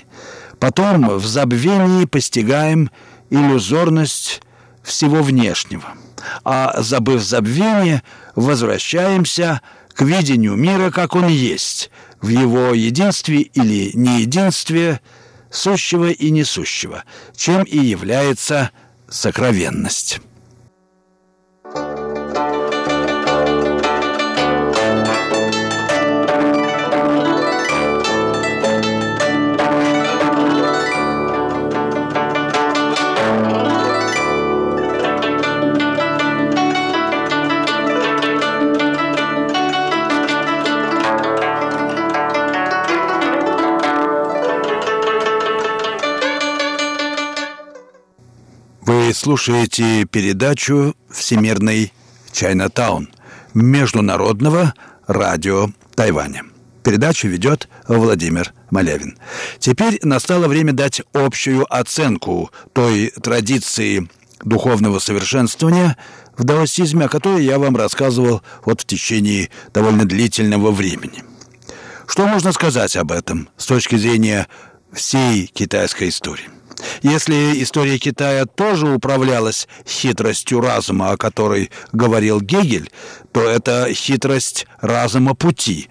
[0.58, 2.90] Потом в забвении постигаем
[3.30, 4.42] иллюзорность
[4.82, 5.94] всего внешнего.
[6.44, 8.02] А забыв забвение,
[8.34, 9.60] возвращаемся
[9.94, 15.00] к видению мира, как он есть, в его единстве или неединстве,
[15.50, 17.04] сущего и несущего,
[17.36, 18.70] чем и является
[19.08, 20.20] сокровенность.
[49.24, 51.94] Слушаете передачу «Всемирный
[52.30, 53.08] Чайнатаун»
[53.54, 54.74] Международного
[55.06, 56.42] радио Тайваня.
[56.82, 59.16] Передачу ведет Владимир Малявин.
[59.58, 64.10] Теперь настало время дать общую оценку той традиции
[64.42, 65.96] духовного совершенствования
[66.36, 71.24] в даосизме, о которой я вам рассказывал вот в течение довольно длительного времени.
[72.06, 74.48] Что можно сказать об этом с точки зрения
[74.92, 76.50] всей китайской истории?
[77.02, 82.90] Если история Китая тоже управлялась хитростью разума, о которой говорил Гегель,
[83.32, 85.88] то это хитрость разума пути,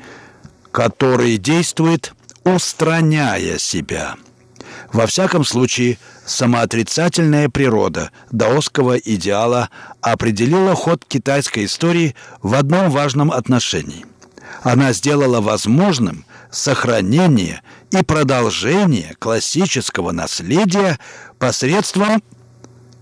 [0.71, 4.15] который действует, устраняя себя.
[4.91, 9.69] Во всяком случае, самоотрицательная природа даосского идеала
[10.01, 14.05] определила ход китайской истории в одном важном отношении.
[14.61, 17.61] Она сделала возможным сохранение
[17.91, 20.99] и продолжение классического наследия
[21.39, 22.23] посредством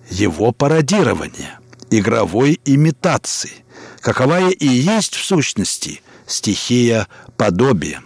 [0.09, 1.59] его пародирования,
[1.89, 3.51] игровой имитации,
[3.99, 8.01] каковая и есть в сущности стихия подобия.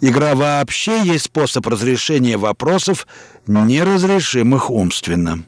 [0.00, 3.06] Игра вообще есть способ разрешения вопросов,
[3.46, 5.44] неразрешимых умственно.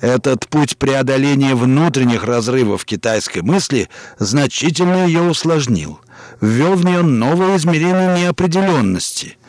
[0.00, 3.88] Этот путь преодоления внутренних разрывов китайской мысли
[4.18, 6.00] значительно ее усложнил,
[6.40, 9.36] ввел в нее новое измерение неопределенности–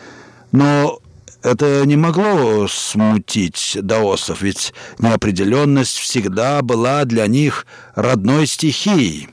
[0.51, 0.99] но
[1.43, 9.29] это не могло смутить даосов, ведь неопределенность всегда была для них родной стихией.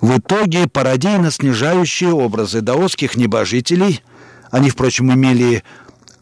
[0.00, 4.02] В итоге пародийно снижающие образы даосских небожителей,
[4.50, 5.62] они, впрочем, имели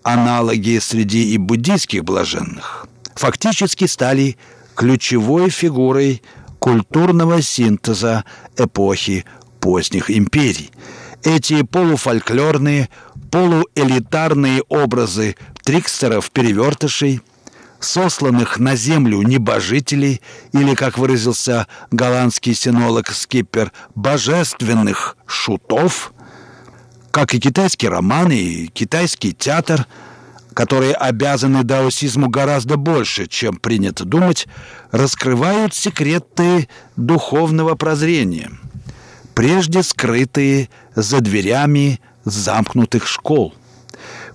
[0.03, 4.37] аналоги среди и буддийских блаженных, фактически стали
[4.75, 6.23] ключевой фигурой
[6.59, 8.25] культурного синтеза
[8.57, 9.25] эпохи
[9.61, 10.71] поздних империй.
[11.23, 12.89] Эти полуфольклорные,
[13.31, 17.21] полуэлитарные образы трикстеров-перевертышей,
[17.79, 20.21] сосланных на землю небожителей
[20.53, 26.13] или, как выразился голландский синолог-скиппер, божественных шутов,
[27.11, 29.87] как и китайские романы и китайский театр,
[30.55, 34.47] которые обязаны даосизму гораздо больше, чем принято думать,
[34.91, 38.51] раскрывают секреты духовного прозрения,
[39.41, 43.55] прежде скрытые за дверями замкнутых школ.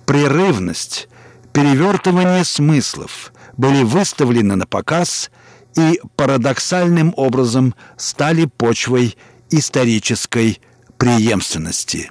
[0.04, 1.08] Прерывность,
[1.52, 5.30] перевертывание смыслов были выставлены на показ
[5.76, 9.16] и парадоксальным образом стали почвой
[9.48, 10.60] исторической
[10.98, 12.10] преемственности.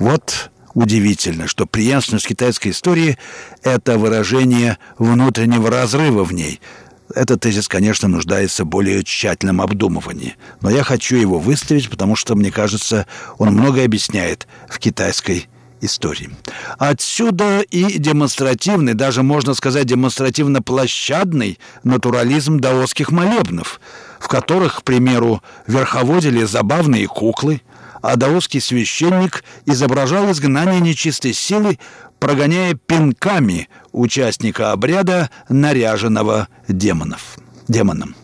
[0.00, 3.18] Вот удивительно, что преемственность китайской истории–
[3.62, 6.60] это выражение внутреннего разрыва в ней–
[7.14, 10.36] этот тезис, конечно, нуждается в более тщательном обдумывании.
[10.60, 13.06] Но я хочу его выставить, потому что, мне кажется,
[13.38, 15.48] он многое объясняет в китайской
[15.80, 16.30] истории.
[16.78, 23.80] Отсюда и демонстративный, даже можно сказать демонстративно-площадный натурализм даосских молебнов,
[24.20, 27.62] в которых, к примеру, верховодили забавные куклы,
[28.00, 31.78] а даосский священник изображал изгнание нечистой силы
[32.22, 38.14] прогоняя пинками участника обряда, наряженного демонов, демоном.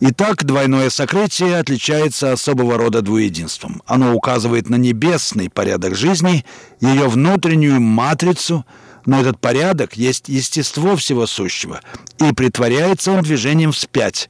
[0.00, 3.80] Итак, двойное сокрытие отличается особого рода двуединством.
[3.86, 6.44] Оно указывает на небесный порядок жизни,
[6.82, 8.66] ее внутреннюю матрицу,
[9.06, 11.80] но этот порядок есть естество всего сущего,
[12.18, 14.28] и притворяется он движением вспять,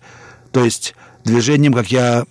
[0.52, 2.26] то есть движением, как я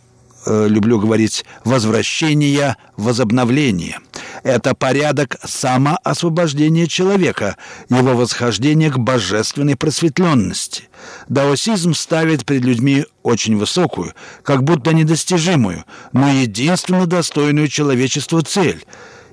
[0.48, 4.00] э, люблю говорить, возвращения, возобновления.
[4.44, 7.58] Это порядок самоосвобождения человека,
[7.90, 10.90] его восхождение к божественной просветленности.
[11.28, 15.84] Даосизм ставит перед людьми очень высокую, как будто недостижимую,
[16.14, 18.86] но единственно достойную человечества цель,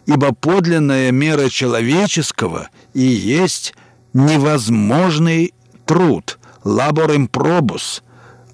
[0.07, 3.75] ибо подлинная мера человеческого и есть
[4.13, 5.55] невозможный
[5.87, 8.03] труд, labor improbus,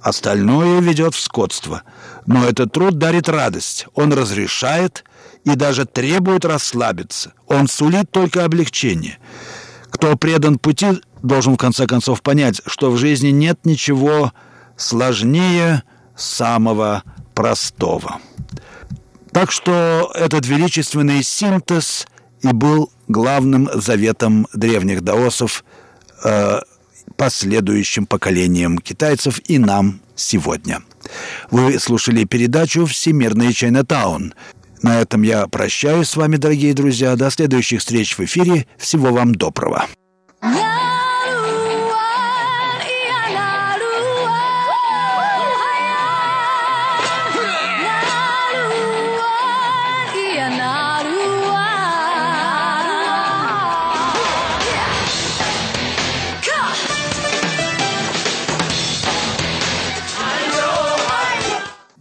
[0.01, 1.82] остальное ведет в скотство.
[2.27, 5.05] Но этот труд дарит радость, он разрешает
[5.45, 9.18] и даже требует расслабиться, он сулит только облегчение.
[9.91, 14.33] Кто предан пути, должен в конце концов понять, что в жизни нет ничего
[14.77, 15.83] сложнее
[16.16, 17.03] самого
[17.35, 18.18] простого.
[19.33, 22.07] Так что этот величественный синтез
[22.43, 25.64] и был главным заветом древних даосов
[26.25, 26.61] э,
[27.16, 30.83] последующим поколениям китайцев и нам сегодня.
[31.50, 34.34] Вы слушали передачу «Всемирный Чайнатаун».
[34.82, 37.14] На этом я прощаюсь с вами, дорогие друзья.
[37.16, 38.66] До следующих встреч в эфире.
[38.78, 39.86] Всего вам доброго.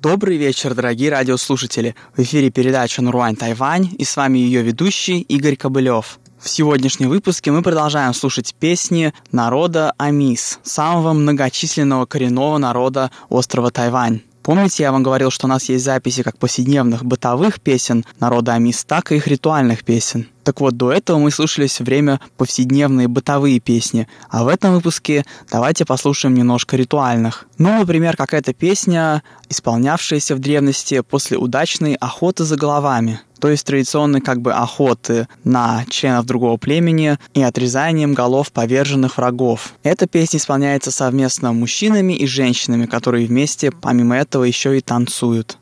[0.01, 1.93] Добрый вечер, дорогие радиослушатели.
[2.15, 6.19] В эфире передача «Нуруань Тайвань» и с вами ее ведущий Игорь Кобылев.
[6.39, 14.21] В сегодняшнем выпуске мы продолжаем слушать песни народа Амис, самого многочисленного коренного народа острова Тайвань.
[14.41, 18.85] Помните, я вам говорил, что у нас есть записи как повседневных бытовых песен народа Амис,
[18.85, 20.29] так и их ритуальных песен.
[20.49, 25.23] Так вот, до этого мы слушали все время повседневные бытовые песни, а в этом выпуске
[25.51, 27.45] давайте послушаем немножко ритуальных.
[27.59, 34.19] Ну, например, какая-то песня, исполнявшаяся в древности после удачной охоты за головами то есть традиционной
[34.19, 39.75] как бы охоты на членов другого племени и отрезанием голов поверженных врагов.
[39.83, 45.57] Эта песня исполняется совместно мужчинами и женщинами, которые вместе помимо этого еще и танцуют.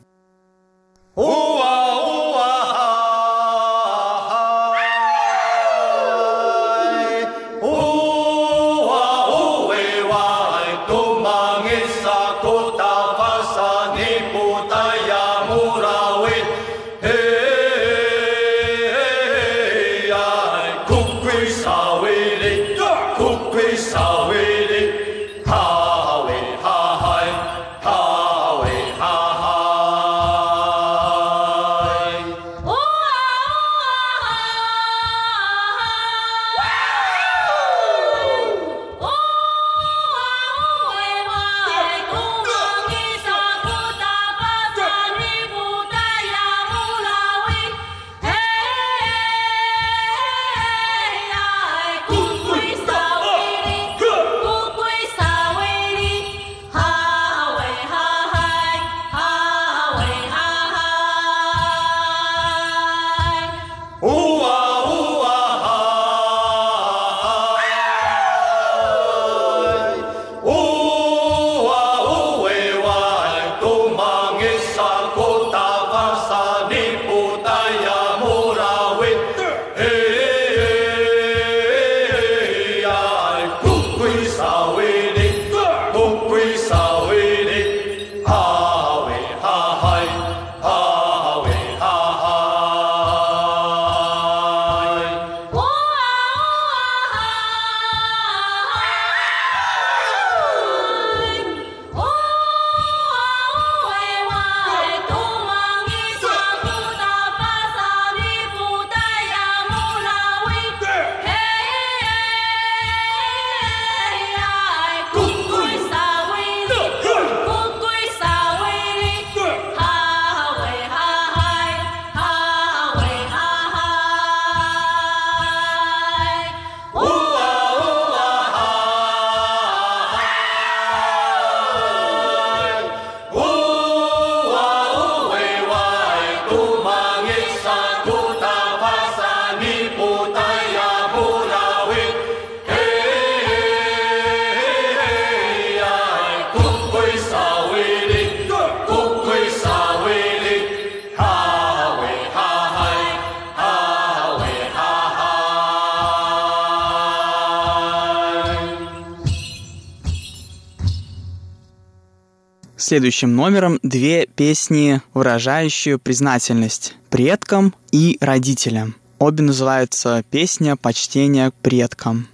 [162.88, 168.96] Следующим номером две песни, выражающие признательность предкам и родителям.
[169.18, 172.28] Обе называются «Песня почтения к предкам».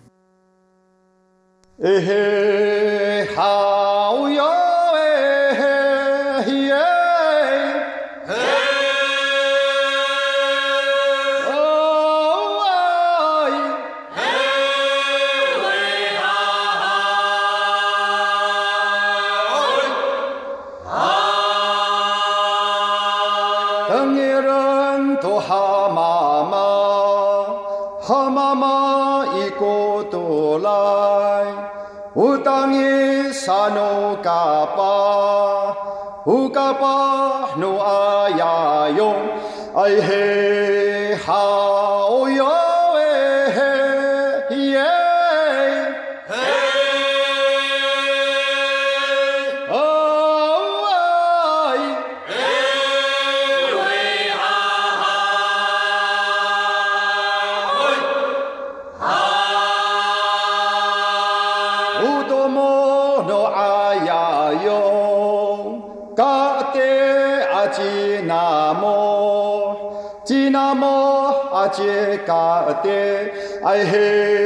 [1.76, 1.90] no
[3.34, 3.93] kapa
[36.24, 36.96] Hukapa, pa,
[37.60, 39.22] no ayayong,
[39.76, 41.73] ay he ha.
[72.82, 74.43] करते अहे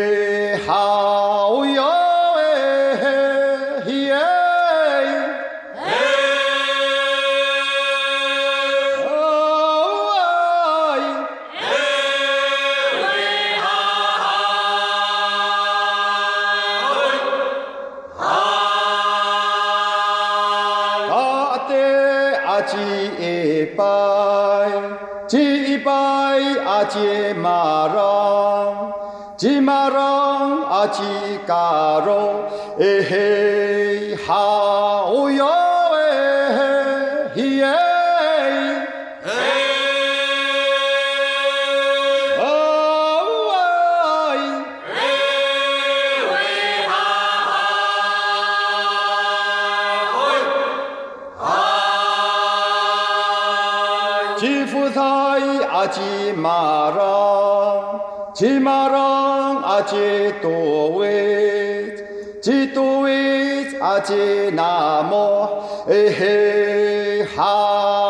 [58.38, 61.02] 지마랑 아지또위
[62.38, 65.58] 지또위아지 나모
[65.90, 68.07] 에헤 하.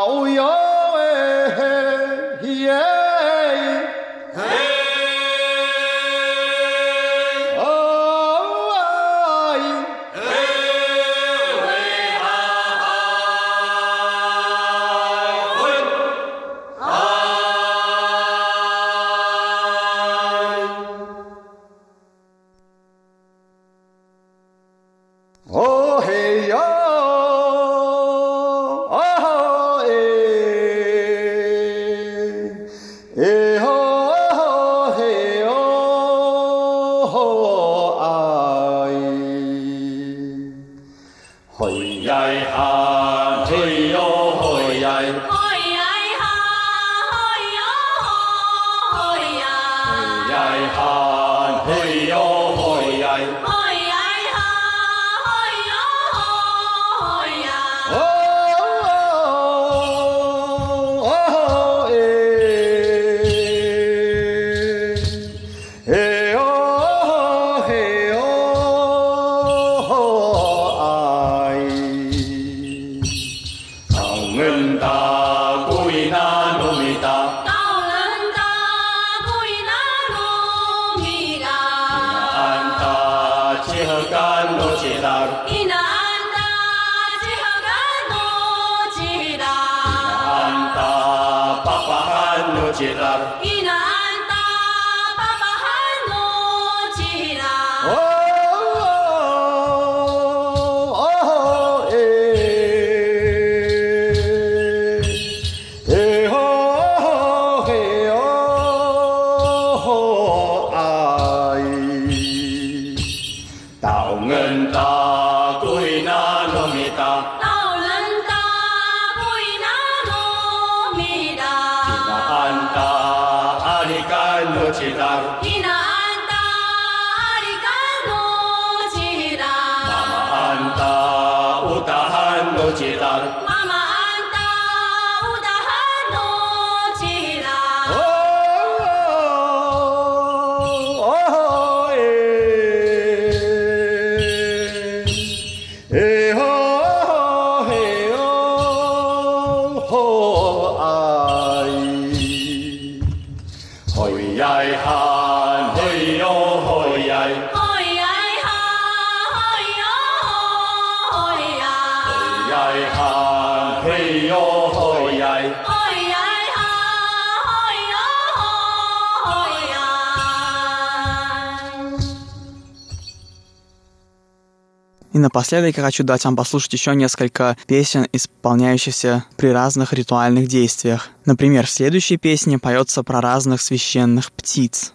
[175.39, 181.11] Напоследок я хочу дать вам послушать еще несколько песен, исполняющихся при разных ритуальных действиях.
[181.26, 184.93] Например, в следующей песне поется про разных священных птиц.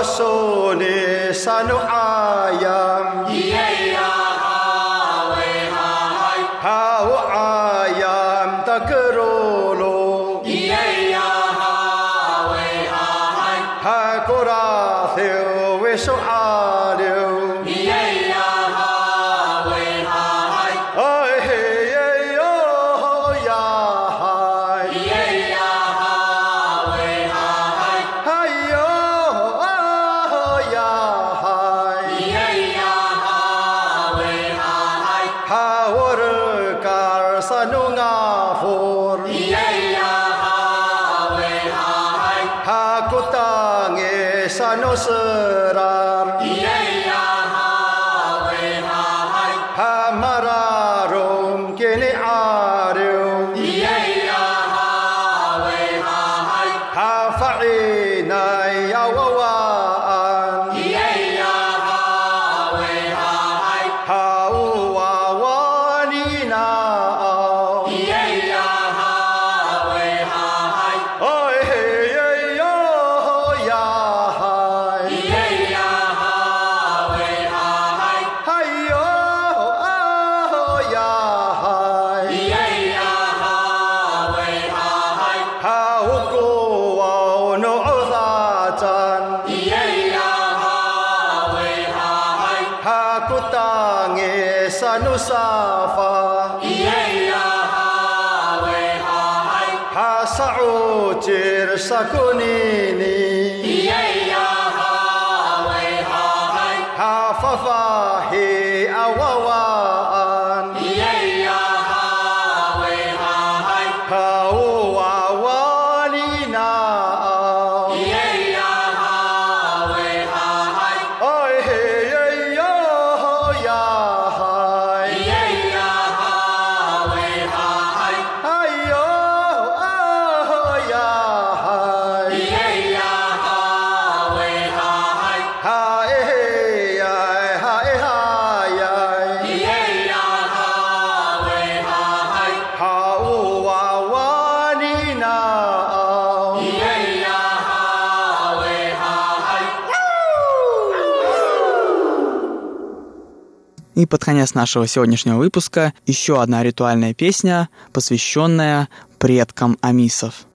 [154.08, 158.88] под конец нашего сегодняшнего выпуска еще одна ритуальная песня, посвященная
[159.18, 160.46] предкам амисов.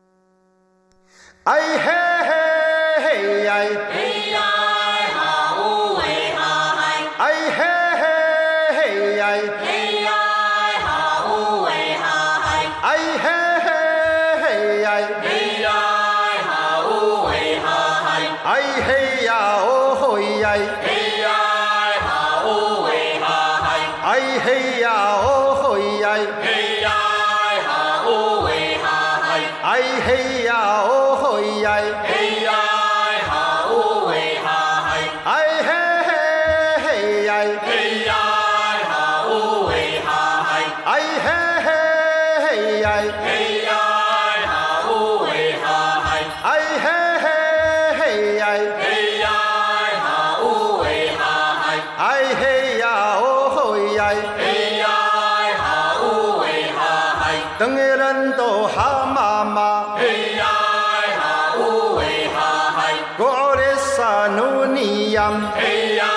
[65.16, 66.14] yam hey ya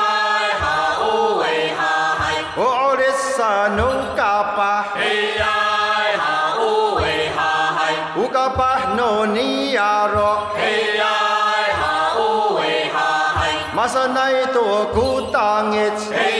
[0.63, 0.75] ha
[1.13, 3.89] o we ha hai o orissa no
[4.21, 4.71] kapa
[5.01, 5.55] hey ya
[6.23, 6.37] ha
[6.69, 10.31] o we ha hai u kapa no ni ya ro
[10.61, 11.13] hey ya
[11.81, 11.93] ha
[12.27, 14.65] o we ha hai masa nai to
[14.97, 15.87] ku ta nge
[16.19, 16.36] hey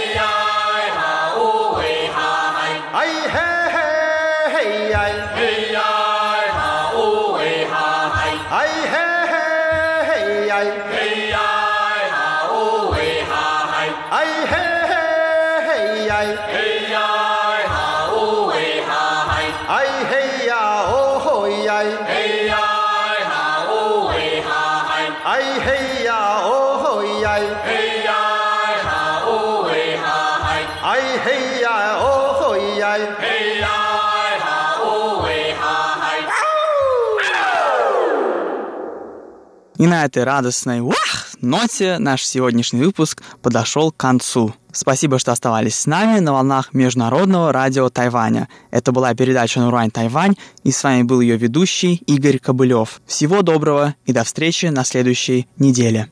[39.79, 44.55] И на этой радостной «Уах!» ноте наш сегодняшний выпуск подошел к концу.
[44.73, 48.49] Спасибо, что оставались с нами на волнах Международного радио Тайваня.
[48.71, 53.01] Это была передача «Нурань Тайвань», и с вами был ее ведущий Игорь Кобылев.
[53.07, 56.09] Всего доброго и до встречи на следующей неделе.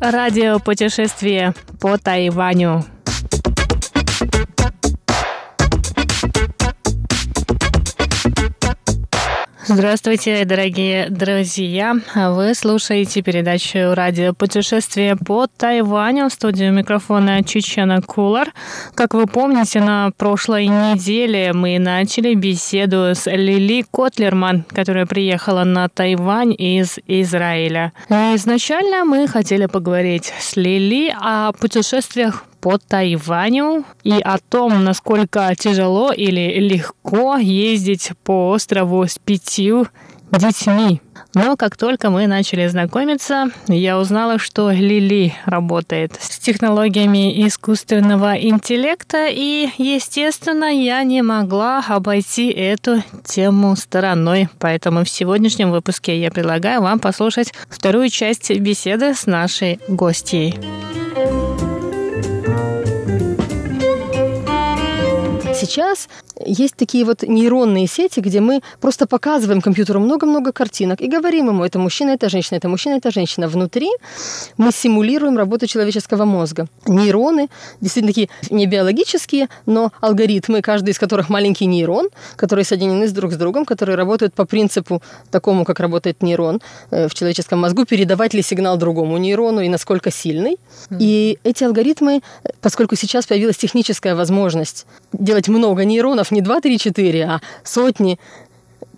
[0.00, 2.84] Радиопутешествие по Тайваню.
[9.68, 11.96] Здравствуйте, дорогие друзья!
[12.14, 18.52] Вы слушаете передачу «Радио путешествие по Тайваню» в студию микрофона Чечена Кулар.
[18.94, 25.88] Как вы помните, на прошлой неделе мы начали беседу с Лили Котлерман, которая приехала на
[25.88, 27.92] Тайвань из Израиля.
[28.08, 36.10] Изначально мы хотели поговорить с Лили о путешествиях по Тайваню и о том, насколько тяжело
[36.10, 39.86] или легко ездить по острову с пятью
[40.32, 41.00] детьми.
[41.32, 49.28] Но как только мы начали знакомиться, я узнала, что Лили работает с технологиями искусственного интеллекта,
[49.30, 54.48] и, естественно, я не могла обойти эту тему стороной.
[54.58, 60.58] Поэтому в сегодняшнем выпуске я предлагаю вам послушать вторую часть беседы с нашей гостьей.
[65.56, 66.08] Сейчас
[66.44, 71.64] есть такие вот нейронные сети, где мы просто показываем компьютеру много-много картинок и говорим ему,
[71.64, 73.48] это мужчина, это женщина, это мужчина, это женщина.
[73.48, 73.88] Внутри
[74.56, 76.66] мы симулируем работу человеческого мозга.
[76.86, 77.48] Нейроны
[77.80, 83.32] действительно такие не биологические, но алгоритмы, каждый из которых маленький нейрон, которые соединены с друг
[83.32, 86.60] с другом, которые работают по принципу такому, как работает нейрон
[86.90, 90.58] э, в человеческом мозгу, передавать ли сигнал другому нейрону и насколько сильный.
[90.98, 92.20] И эти алгоритмы,
[92.60, 98.18] поскольку сейчас появилась техническая возможность делать много нейронов, не 2, 3, 4, а сотни,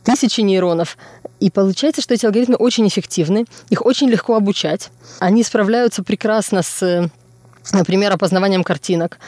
[0.05, 0.97] тысячи нейронов.
[1.41, 4.91] И получается, что эти алгоритмы очень эффективны, их очень легко обучать.
[5.20, 7.11] Они справляются прекрасно с,
[7.72, 9.18] например, опознаванием картинок.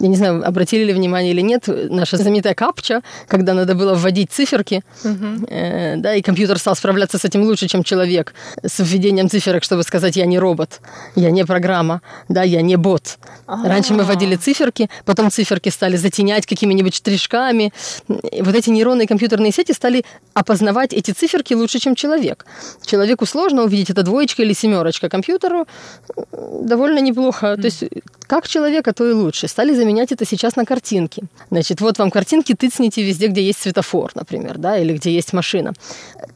[0.00, 4.30] Я не знаю, обратили ли внимание или нет, наша знаменитая капча, когда надо было вводить
[4.32, 8.34] циферки, э, да, и компьютер стал справляться с этим лучше, чем человек,
[8.64, 10.80] с введением циферок, чтобы сказать, я не робот,
[11.16, 13.18] я не программа, да, я не бот.
[13.46, 17.72] Раньше мы вводили циферки, потом циферки стали затенять какими-нибудь штришками.
[18.32, 22.46] И вот эти нейронные компьютерные сети стали опознавать эти циферки лучше, чем человек.
[22.86, 25.08] Человеку сложно увидеть, это двоечка или семерочка.
[25.08, 25.66] Компьютеру
[26.32, 27.56] довольно неплохо.
[27.56, 27.84] То есть
[28.26, 29.48] как человека, то и лучше.
[29.48, 31.22] Стали заменять это сейчас на картинки.
[31.50, 35.72] Значит, вот вам картинки, тыцните везде, где есть светофор, например, да, или где есть машина.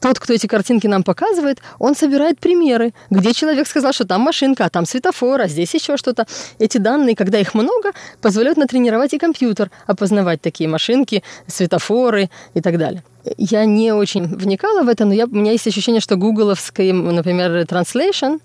[0.01, 4.65] Тот, кто эти картинки нам показывает, он собирает примеры, где человек сказал, что там машинка,
[4.65, 6.27] а там светофор, а здесь еще что-то.
[6.59, 12.77] Эти данные, когда их много, позволяют натренировать и компьютер опознавать такие машинки, светофоры и так
[12.77, 13.05] далее.
[13.39, 17.51] Я не очень вникала в это, но я, у меня есть ощущение, что гугловский, например,
[17.63, 18.41] translation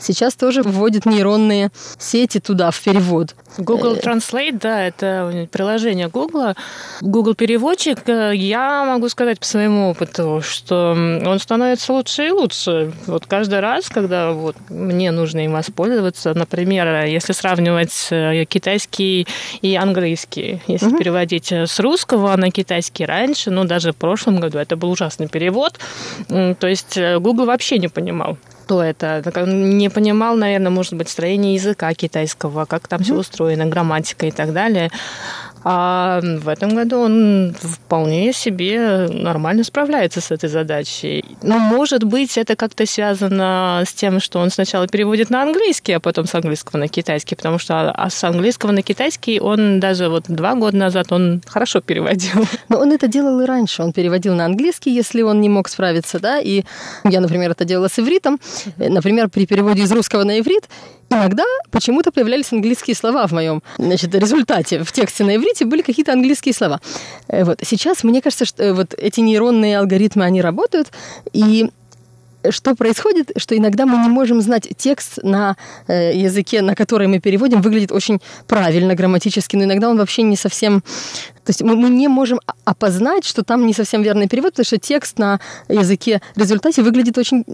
[0.00, 3.34] сейчас тоже вводит нейронные сети туда, в перевод.
[3.58, 6.54] Google Translate, да, это приложение Google.
[7.00, 12.92] Google переводчик, э, я могу сказать по своему опыту, что он становится лучше и лучше.
[13.06, 19.26] Вот каждый раз, когда вот мне нужно им воспользоваться, например, если сравнивать э, китайский
[19.62, 20.98] и английский, если угу.
[20.98, 25.78] переводить с русского на китайский раньше, ну даже в прошлом году это был ужасный перевод,
[26.28, 28.38] то есть э, Google вообще не понимал
[28.70, 29.20] что это.
[29.46, 33.04] Не понимал, наверное, может быть, строение языка китайского, как там mm-hmm.
[33.04, 34.90] все устроено, грамматика и так далее.
[35.62, 41.24] А в этом году он вполне себе нормально справляется с этой задачей.
[41.42, 46.00] Но, может быть, это как-то связано с тем, что он сначала переводит на английский, а
[46.00, 50.24] потом с английского на китайский, потому что а с английского на китайский он даже вот
[50.28, 52.46] два года назад он хорошо переводил.
[52.68, 53.82] Но он это делал и раньше.
[53.82, 56.64] Он переводил на английский, если он не мог справиться, да, и
[57.04, 58.40] я, например, это делала с ивритом.
[58.76, 60.68] Например, при переводе из русского на иврит
[61.10, 64.82] иногда почему-то появлялись английские слова в моем значит, результате.
[64.82, 66.80] В тексте на иврите были какие-то английские слова.
[67.28, 67.60] Э, вот.
[67.62, 70.88] Сейчас мне кажется, что э, вот эти нейронные алгоритмы, они работают,
[71.32, 71.70] и
[72.48, 77.20] что происходит, что иногда мы не можем знать текст на э, языке, на который мы
[77.20, 80.82] переводим, выглядит очень правильно грамматически, но иногда он вообще не совсем...
[81.44, 84.78] То есть мы, мы не можем опознать, что там не совсем верный перевод, потому что
[84.78, 87.44] текст на языке в результате выглядит очень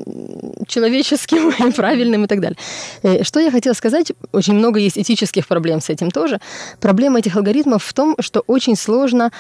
[0.67, 2.59] человеческим и правильным и так далее.
[3.03, 6.41] Э, что я хотела сказать, очень много есть этических проблем с этим тоже.
[6.81, 9.31] Проблема этих алгоритмов в том, что очень сложно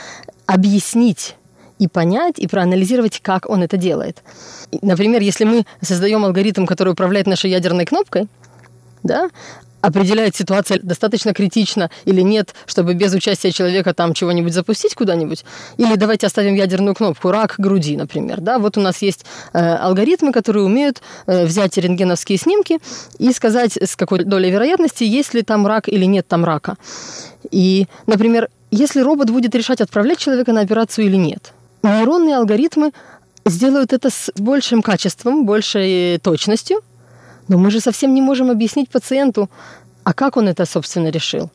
[0.46, 1.36] объяснить
[1.78, 4.22] и понять, и проанализировать, как он это делает.
[4.82, 8.28] Например, если мы создаем алгоритм, который управляет нашей ядерной кнопкой,
[9.02, 9.30] да,
[9.86, 15.44] определяет ситуация достаточно критична или нет, чтобы без участия человека там чего-нибудь запустить куда-нибудь.
[15.76, 18.40] Или давайте оставим ядерную кнопку, рак груди, например.
[18.40, 18.58] Да?
[18.58, 22.80] Вот у нас есть э, алгоритмы, которые умеют э, взять рентгеновские снимки
[23.18, 26.76] и сказать, с какой долей вероятности, есть ли там рак или нет там рака.
[27.52, 31.52] И, например, если робот будет решать, отправлять человека на операцию или нет,
[31.86, 32.92] нейронные алгоритмы
[33.44, 36.80] сделают это с большим качеством, большей точностью,
[37.48, 39.48] но мы же совсем не можем объяснить пациенту,
[40.04, 41.50] а как он это, собственно, решил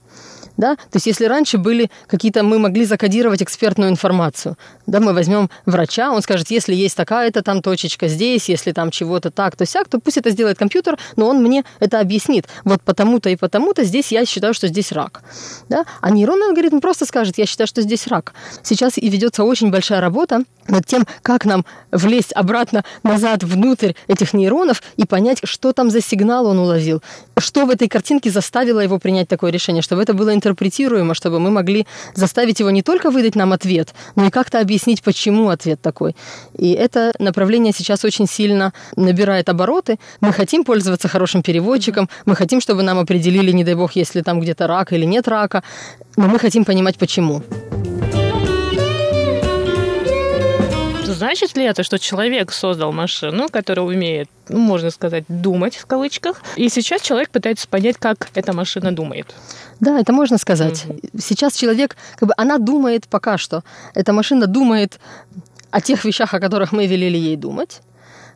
[0.57, 5.49] да, то есть если раньше были какие-то, мы могли закодировать экспертную информацию, да, мы возьмем
[5.65, 9.87] врача, он скажет, если есть такая-то там точечка здесь, если там чего-то так, то сяк,
[9.87, 12.47] то пусть это сделает компьютер, но он мне это объяснит.
[12.63, 15.23] Вот потому-то и потому-то здесь я считаю, что здесь рак,
[15.69, 18.33] да, а нейронный алгоритм просто скажет, я считаю, что здесь рак.
[18.63, 24.33] Сейчас и ведется очень большая работа над тем, как нам влезть обратно назад внутрь этих
[24.33, 27.01] нейронов и понять, что там за сигнал он уловил,
[27.37, 31.51] что в этой картинке заставило его принять такое решение, чтобы это было интерпретируемо, чтобы мы
[31.51, 31.85] могли
[32.15, 36.15] заставить его не только выдать нам ответ, но и как-то объяснить, почему ответ такой.
[36.57, 39.97] И это направление сейчас очень сильно набирает обороты.
[40.21, 44.39] Мы хотим пользоваться хорошим переводчиком, мы хотим, чтобы нам определили, не дай бог, если там
[44.39, 45.63] где-то рак или нет рака,
[46.17, 47.41] но мы хотим понимать, почему.
[51.21, 56.41] Значит ли это, что человек создал машину, которая умеет, ну, можно сказать, думать в кавычках,
[56.55, 59.35] и сейчас человек пытается понять, как эта машина думает?
[59.79, 60.83] Да, это можно сказать.
[60.89, 60.99] Угу.
[61.19, 63.63] Сейчас человек, как бы, она думает пока что.
[63.93, 64.99] Эта машина думает
[65.69, 67.81] о тех вещах, о которых мы велели ей думать.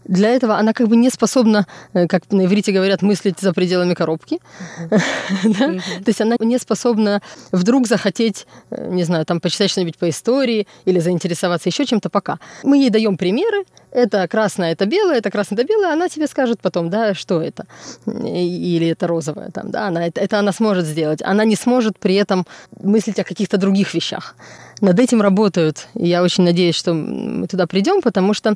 [0.05, 3.93] Для этого она как бы не способна, э, как на иврите говорят, мыслить за пределами
[3.93, 4.39] коробки.
[4.89, 10.67] То есть она не способна вдруг захотеть, э, не знаю, там почитать что-нибудь по истории
[10.85, 12.39] или заинтересоваться еще чем-то пока.
[12.63, 16.59] Мы ей даем примеры, это красное, это белое, это красное, это белое, она тебе скажет
[16.61, 17.65] потом, да, что это.
[18.05, 21.21] Или это розовое, там, да, она, это, это она сможет сделать.
[21.23, 22.45] Она не сможет при этом
[22.79, 24.35] мыслить о каких-то других вещах.
[24.81, 25.87] Над этим работают.
[25.95, 28.55] И я очень надеюсь, что мы туда придем, потому что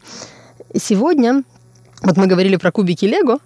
[0.78, 1.44] сегодня,
[2.02, 3.40] вот мы говорили про кубики Лего,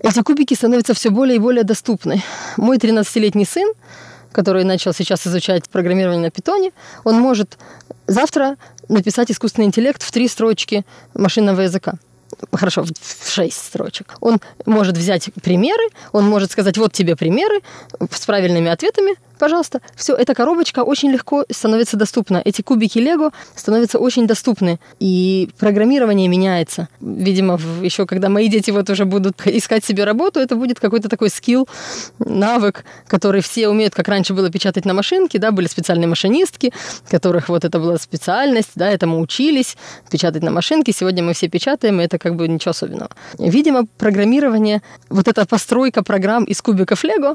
[0.00, 2.22] эти кубики становятся все более и более доступны.
[2.56, 3.72] Мой 13-летний сын,
[4.32, 6.72] который начал сейчас изучать программирование на питоне,
[7.04, 7.58] он может
[8.06, 8.56] завтра
[8.88, 11.94] написать искусственный интеллект в три строчки машинного языка
[12.52, 14.16] хорошо, в шесть строчек.
[14.20, 17.60] Он может взять примеры, он может сказать, вот тебе примеры
[18.10, 19.80] с правильными ответами, пожалуйста.
[19.96, 22.42] Все, эта коробочка очень легко становится доступна.
[22.44, 24.78] Эти кубики Лего становятся очень доступны.
[25.00, 26.88] И программирование меняется.
[27.00, 31.30] Видимо, еще когда мои дети вот уже будут искать себе работу, это будет какой-то такой
[31.30, 31.68] скилл,
[32.18, 36.72] навык, который все умеют, как раньше было печатать на машинке, да, были специальные машинистки,
[37.08, 39.76] которых вот это была специальность, да, этому учились,
[40.10, 40.92] печатать на машинке.
[40.92, 43.10] Сегодня мы все печатаем, и это как бы ничего особенного.
[43.38, 47.34] Видимо, программирование, вот эта постройка программ из кубиков Лего,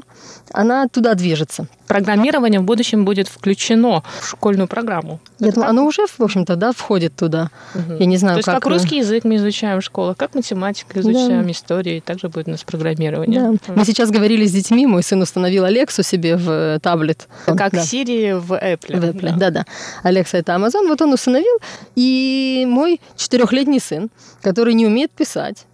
[0.52, 5.18] она туда движется программирование в будущем будет включено в школьную программу.
[5.40, 7.50] Я думаю, оно уже, в общем-то, да, входит туда.
[7.74, 7.94] Угу.
[7.98, 8.62] Я не знаю, То есть как...
[8.62, 11.50] как русский язык мы изучаем в школах, как математику изучаем, да.
[11.50, 13.40] историю, также будет у нас программирование.
[13.40, 13.48] Да.
[13.50, 13.58] Угу.
[13.74, 17.26] Мы сейчас говорили с детьми, мой сын установил Алексу себе в э, таблет.
[17.46, 17.80] Как да.
[17.80, 19.00] Siri в Apple.
[19.00, 19.64] В Apple, да-да.
[20.04, 21.58] Алекса это Amazon, вот он установил.
[21.96, 24.10] И мой четырехлетний сын,
[24.42, 25.66] который не умеет писать,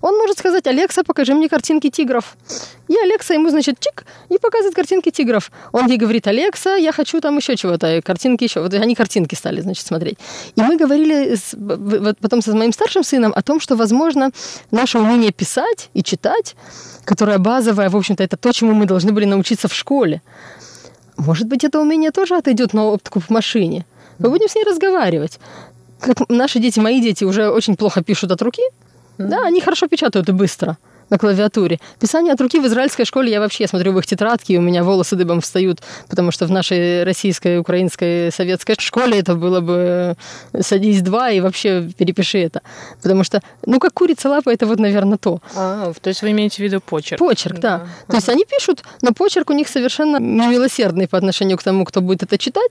[0.00, 2.36] он может сказать, Алекса, покажи мне картинки тигров.
[2.88, 5.50] И Алекса ему, значит, чик, и показывает картинки тигров.
[5.72, 8.60] Он ей говорит, Алекса, я хочу там еще чего-то, картинки еще.
[8.60, 10.18] Вот они картинки стали, значит, смотреть.
[10.56, 14.30] И мы говорили с, вот потом со моим старшим сыном о том, что, возможно,
[14.70, 16.56] наше умение писать и читать,
[17.04, 20.22] которое базовое, в общем-то, это то, чему мы должны были научиться в школе.
[21.16, 23.86] Может быть, это умение тоже отойдет на откуп в машине.
[24.18, 25.38] Мы будем с ней разговаривать.
[26.00, 28.62] Как наши дети, мои дети уже очень плохо пишут от руки,
[29.18, 30.78] да, они хорошо печатают и быстро.
[31.10, 31.78] На клавиатуре.
[32.00, 34.82] Писание от руки в израильской школе я вообще смотрю в их тетрадки, и у меня
[34.84, 40.16] волосы дыбом встают, потому что в нашей российской, украинской, советской школе это было бы
[40.60, 42.62] садись два и вообще перепиши это.
[43.02, 45.40] Потому что, ну, как курица лапа, это вот, наверное, то.
[45.54, 47.18] А, то есть вы имеете в виду почерк?
[47.18, 47.78] Почерк, да.
[47.78, 47.86] да.
[48.08, 52.00] То есть они пишут, но почерк у них совершенно немилосердный по отношению к тому, кто
[52.00, 52.70] будет это читать,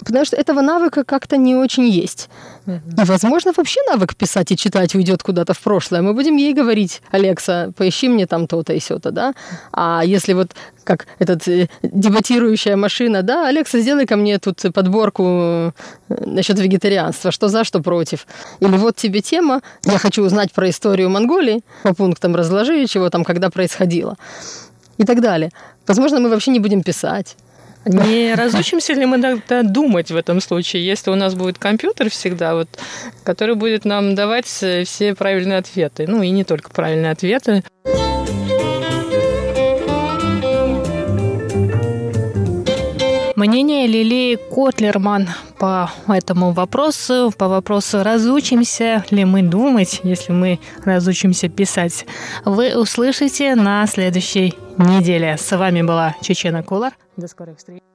[0.00, 2.28] потому что этого навыка как-то не очень есть.
[2.66, 6.02] И, возможно, вообще навык писать и читать уйдет куда-то в прошлое.
[6.02, 9.34] Мы будем ей говорить, Алекса, поищи мне там то-то и сё-то, да?
[9.72, 10.52] А если вот
[10.84, 15.72] как этот э, дебатирующая машина, да, Алекса, сделай ко мне тут подборку э,
[16.08, 18.26] насчет вегетарианства, что за, что против.
[18.60, 23.24] Или вот тебе тема, я хочу узнать про историю Монголии, по пунктам разложи, чего там,
[23.24, 24.16] когда происходило.
[24.98, 25.50] И так далее.
[25.86, 27.36] Возможно, мы вообще не будем писать.
[27.86, 32.54] Не разучимся ли мы тогда думать в этом случае, если у нас будет компьютер всегда,
[32.54, 32.68] вот,
[33.24, 37.62] который будет нам давать все правильные ответы, ну и не только правильные ответы.
[43.36, 45.28] Мнение Лилии Котлерман
[45.58, 52.06] по этому вопросу, по вопросу, разучимся ли мы думать, если мы разучимся писать,
[52.46, 55.36] вы услышите на следующей неделе.
[55.36, 56.94] С вами была Чечена Кулар.
[57.16, 57.93] До скорых встреч.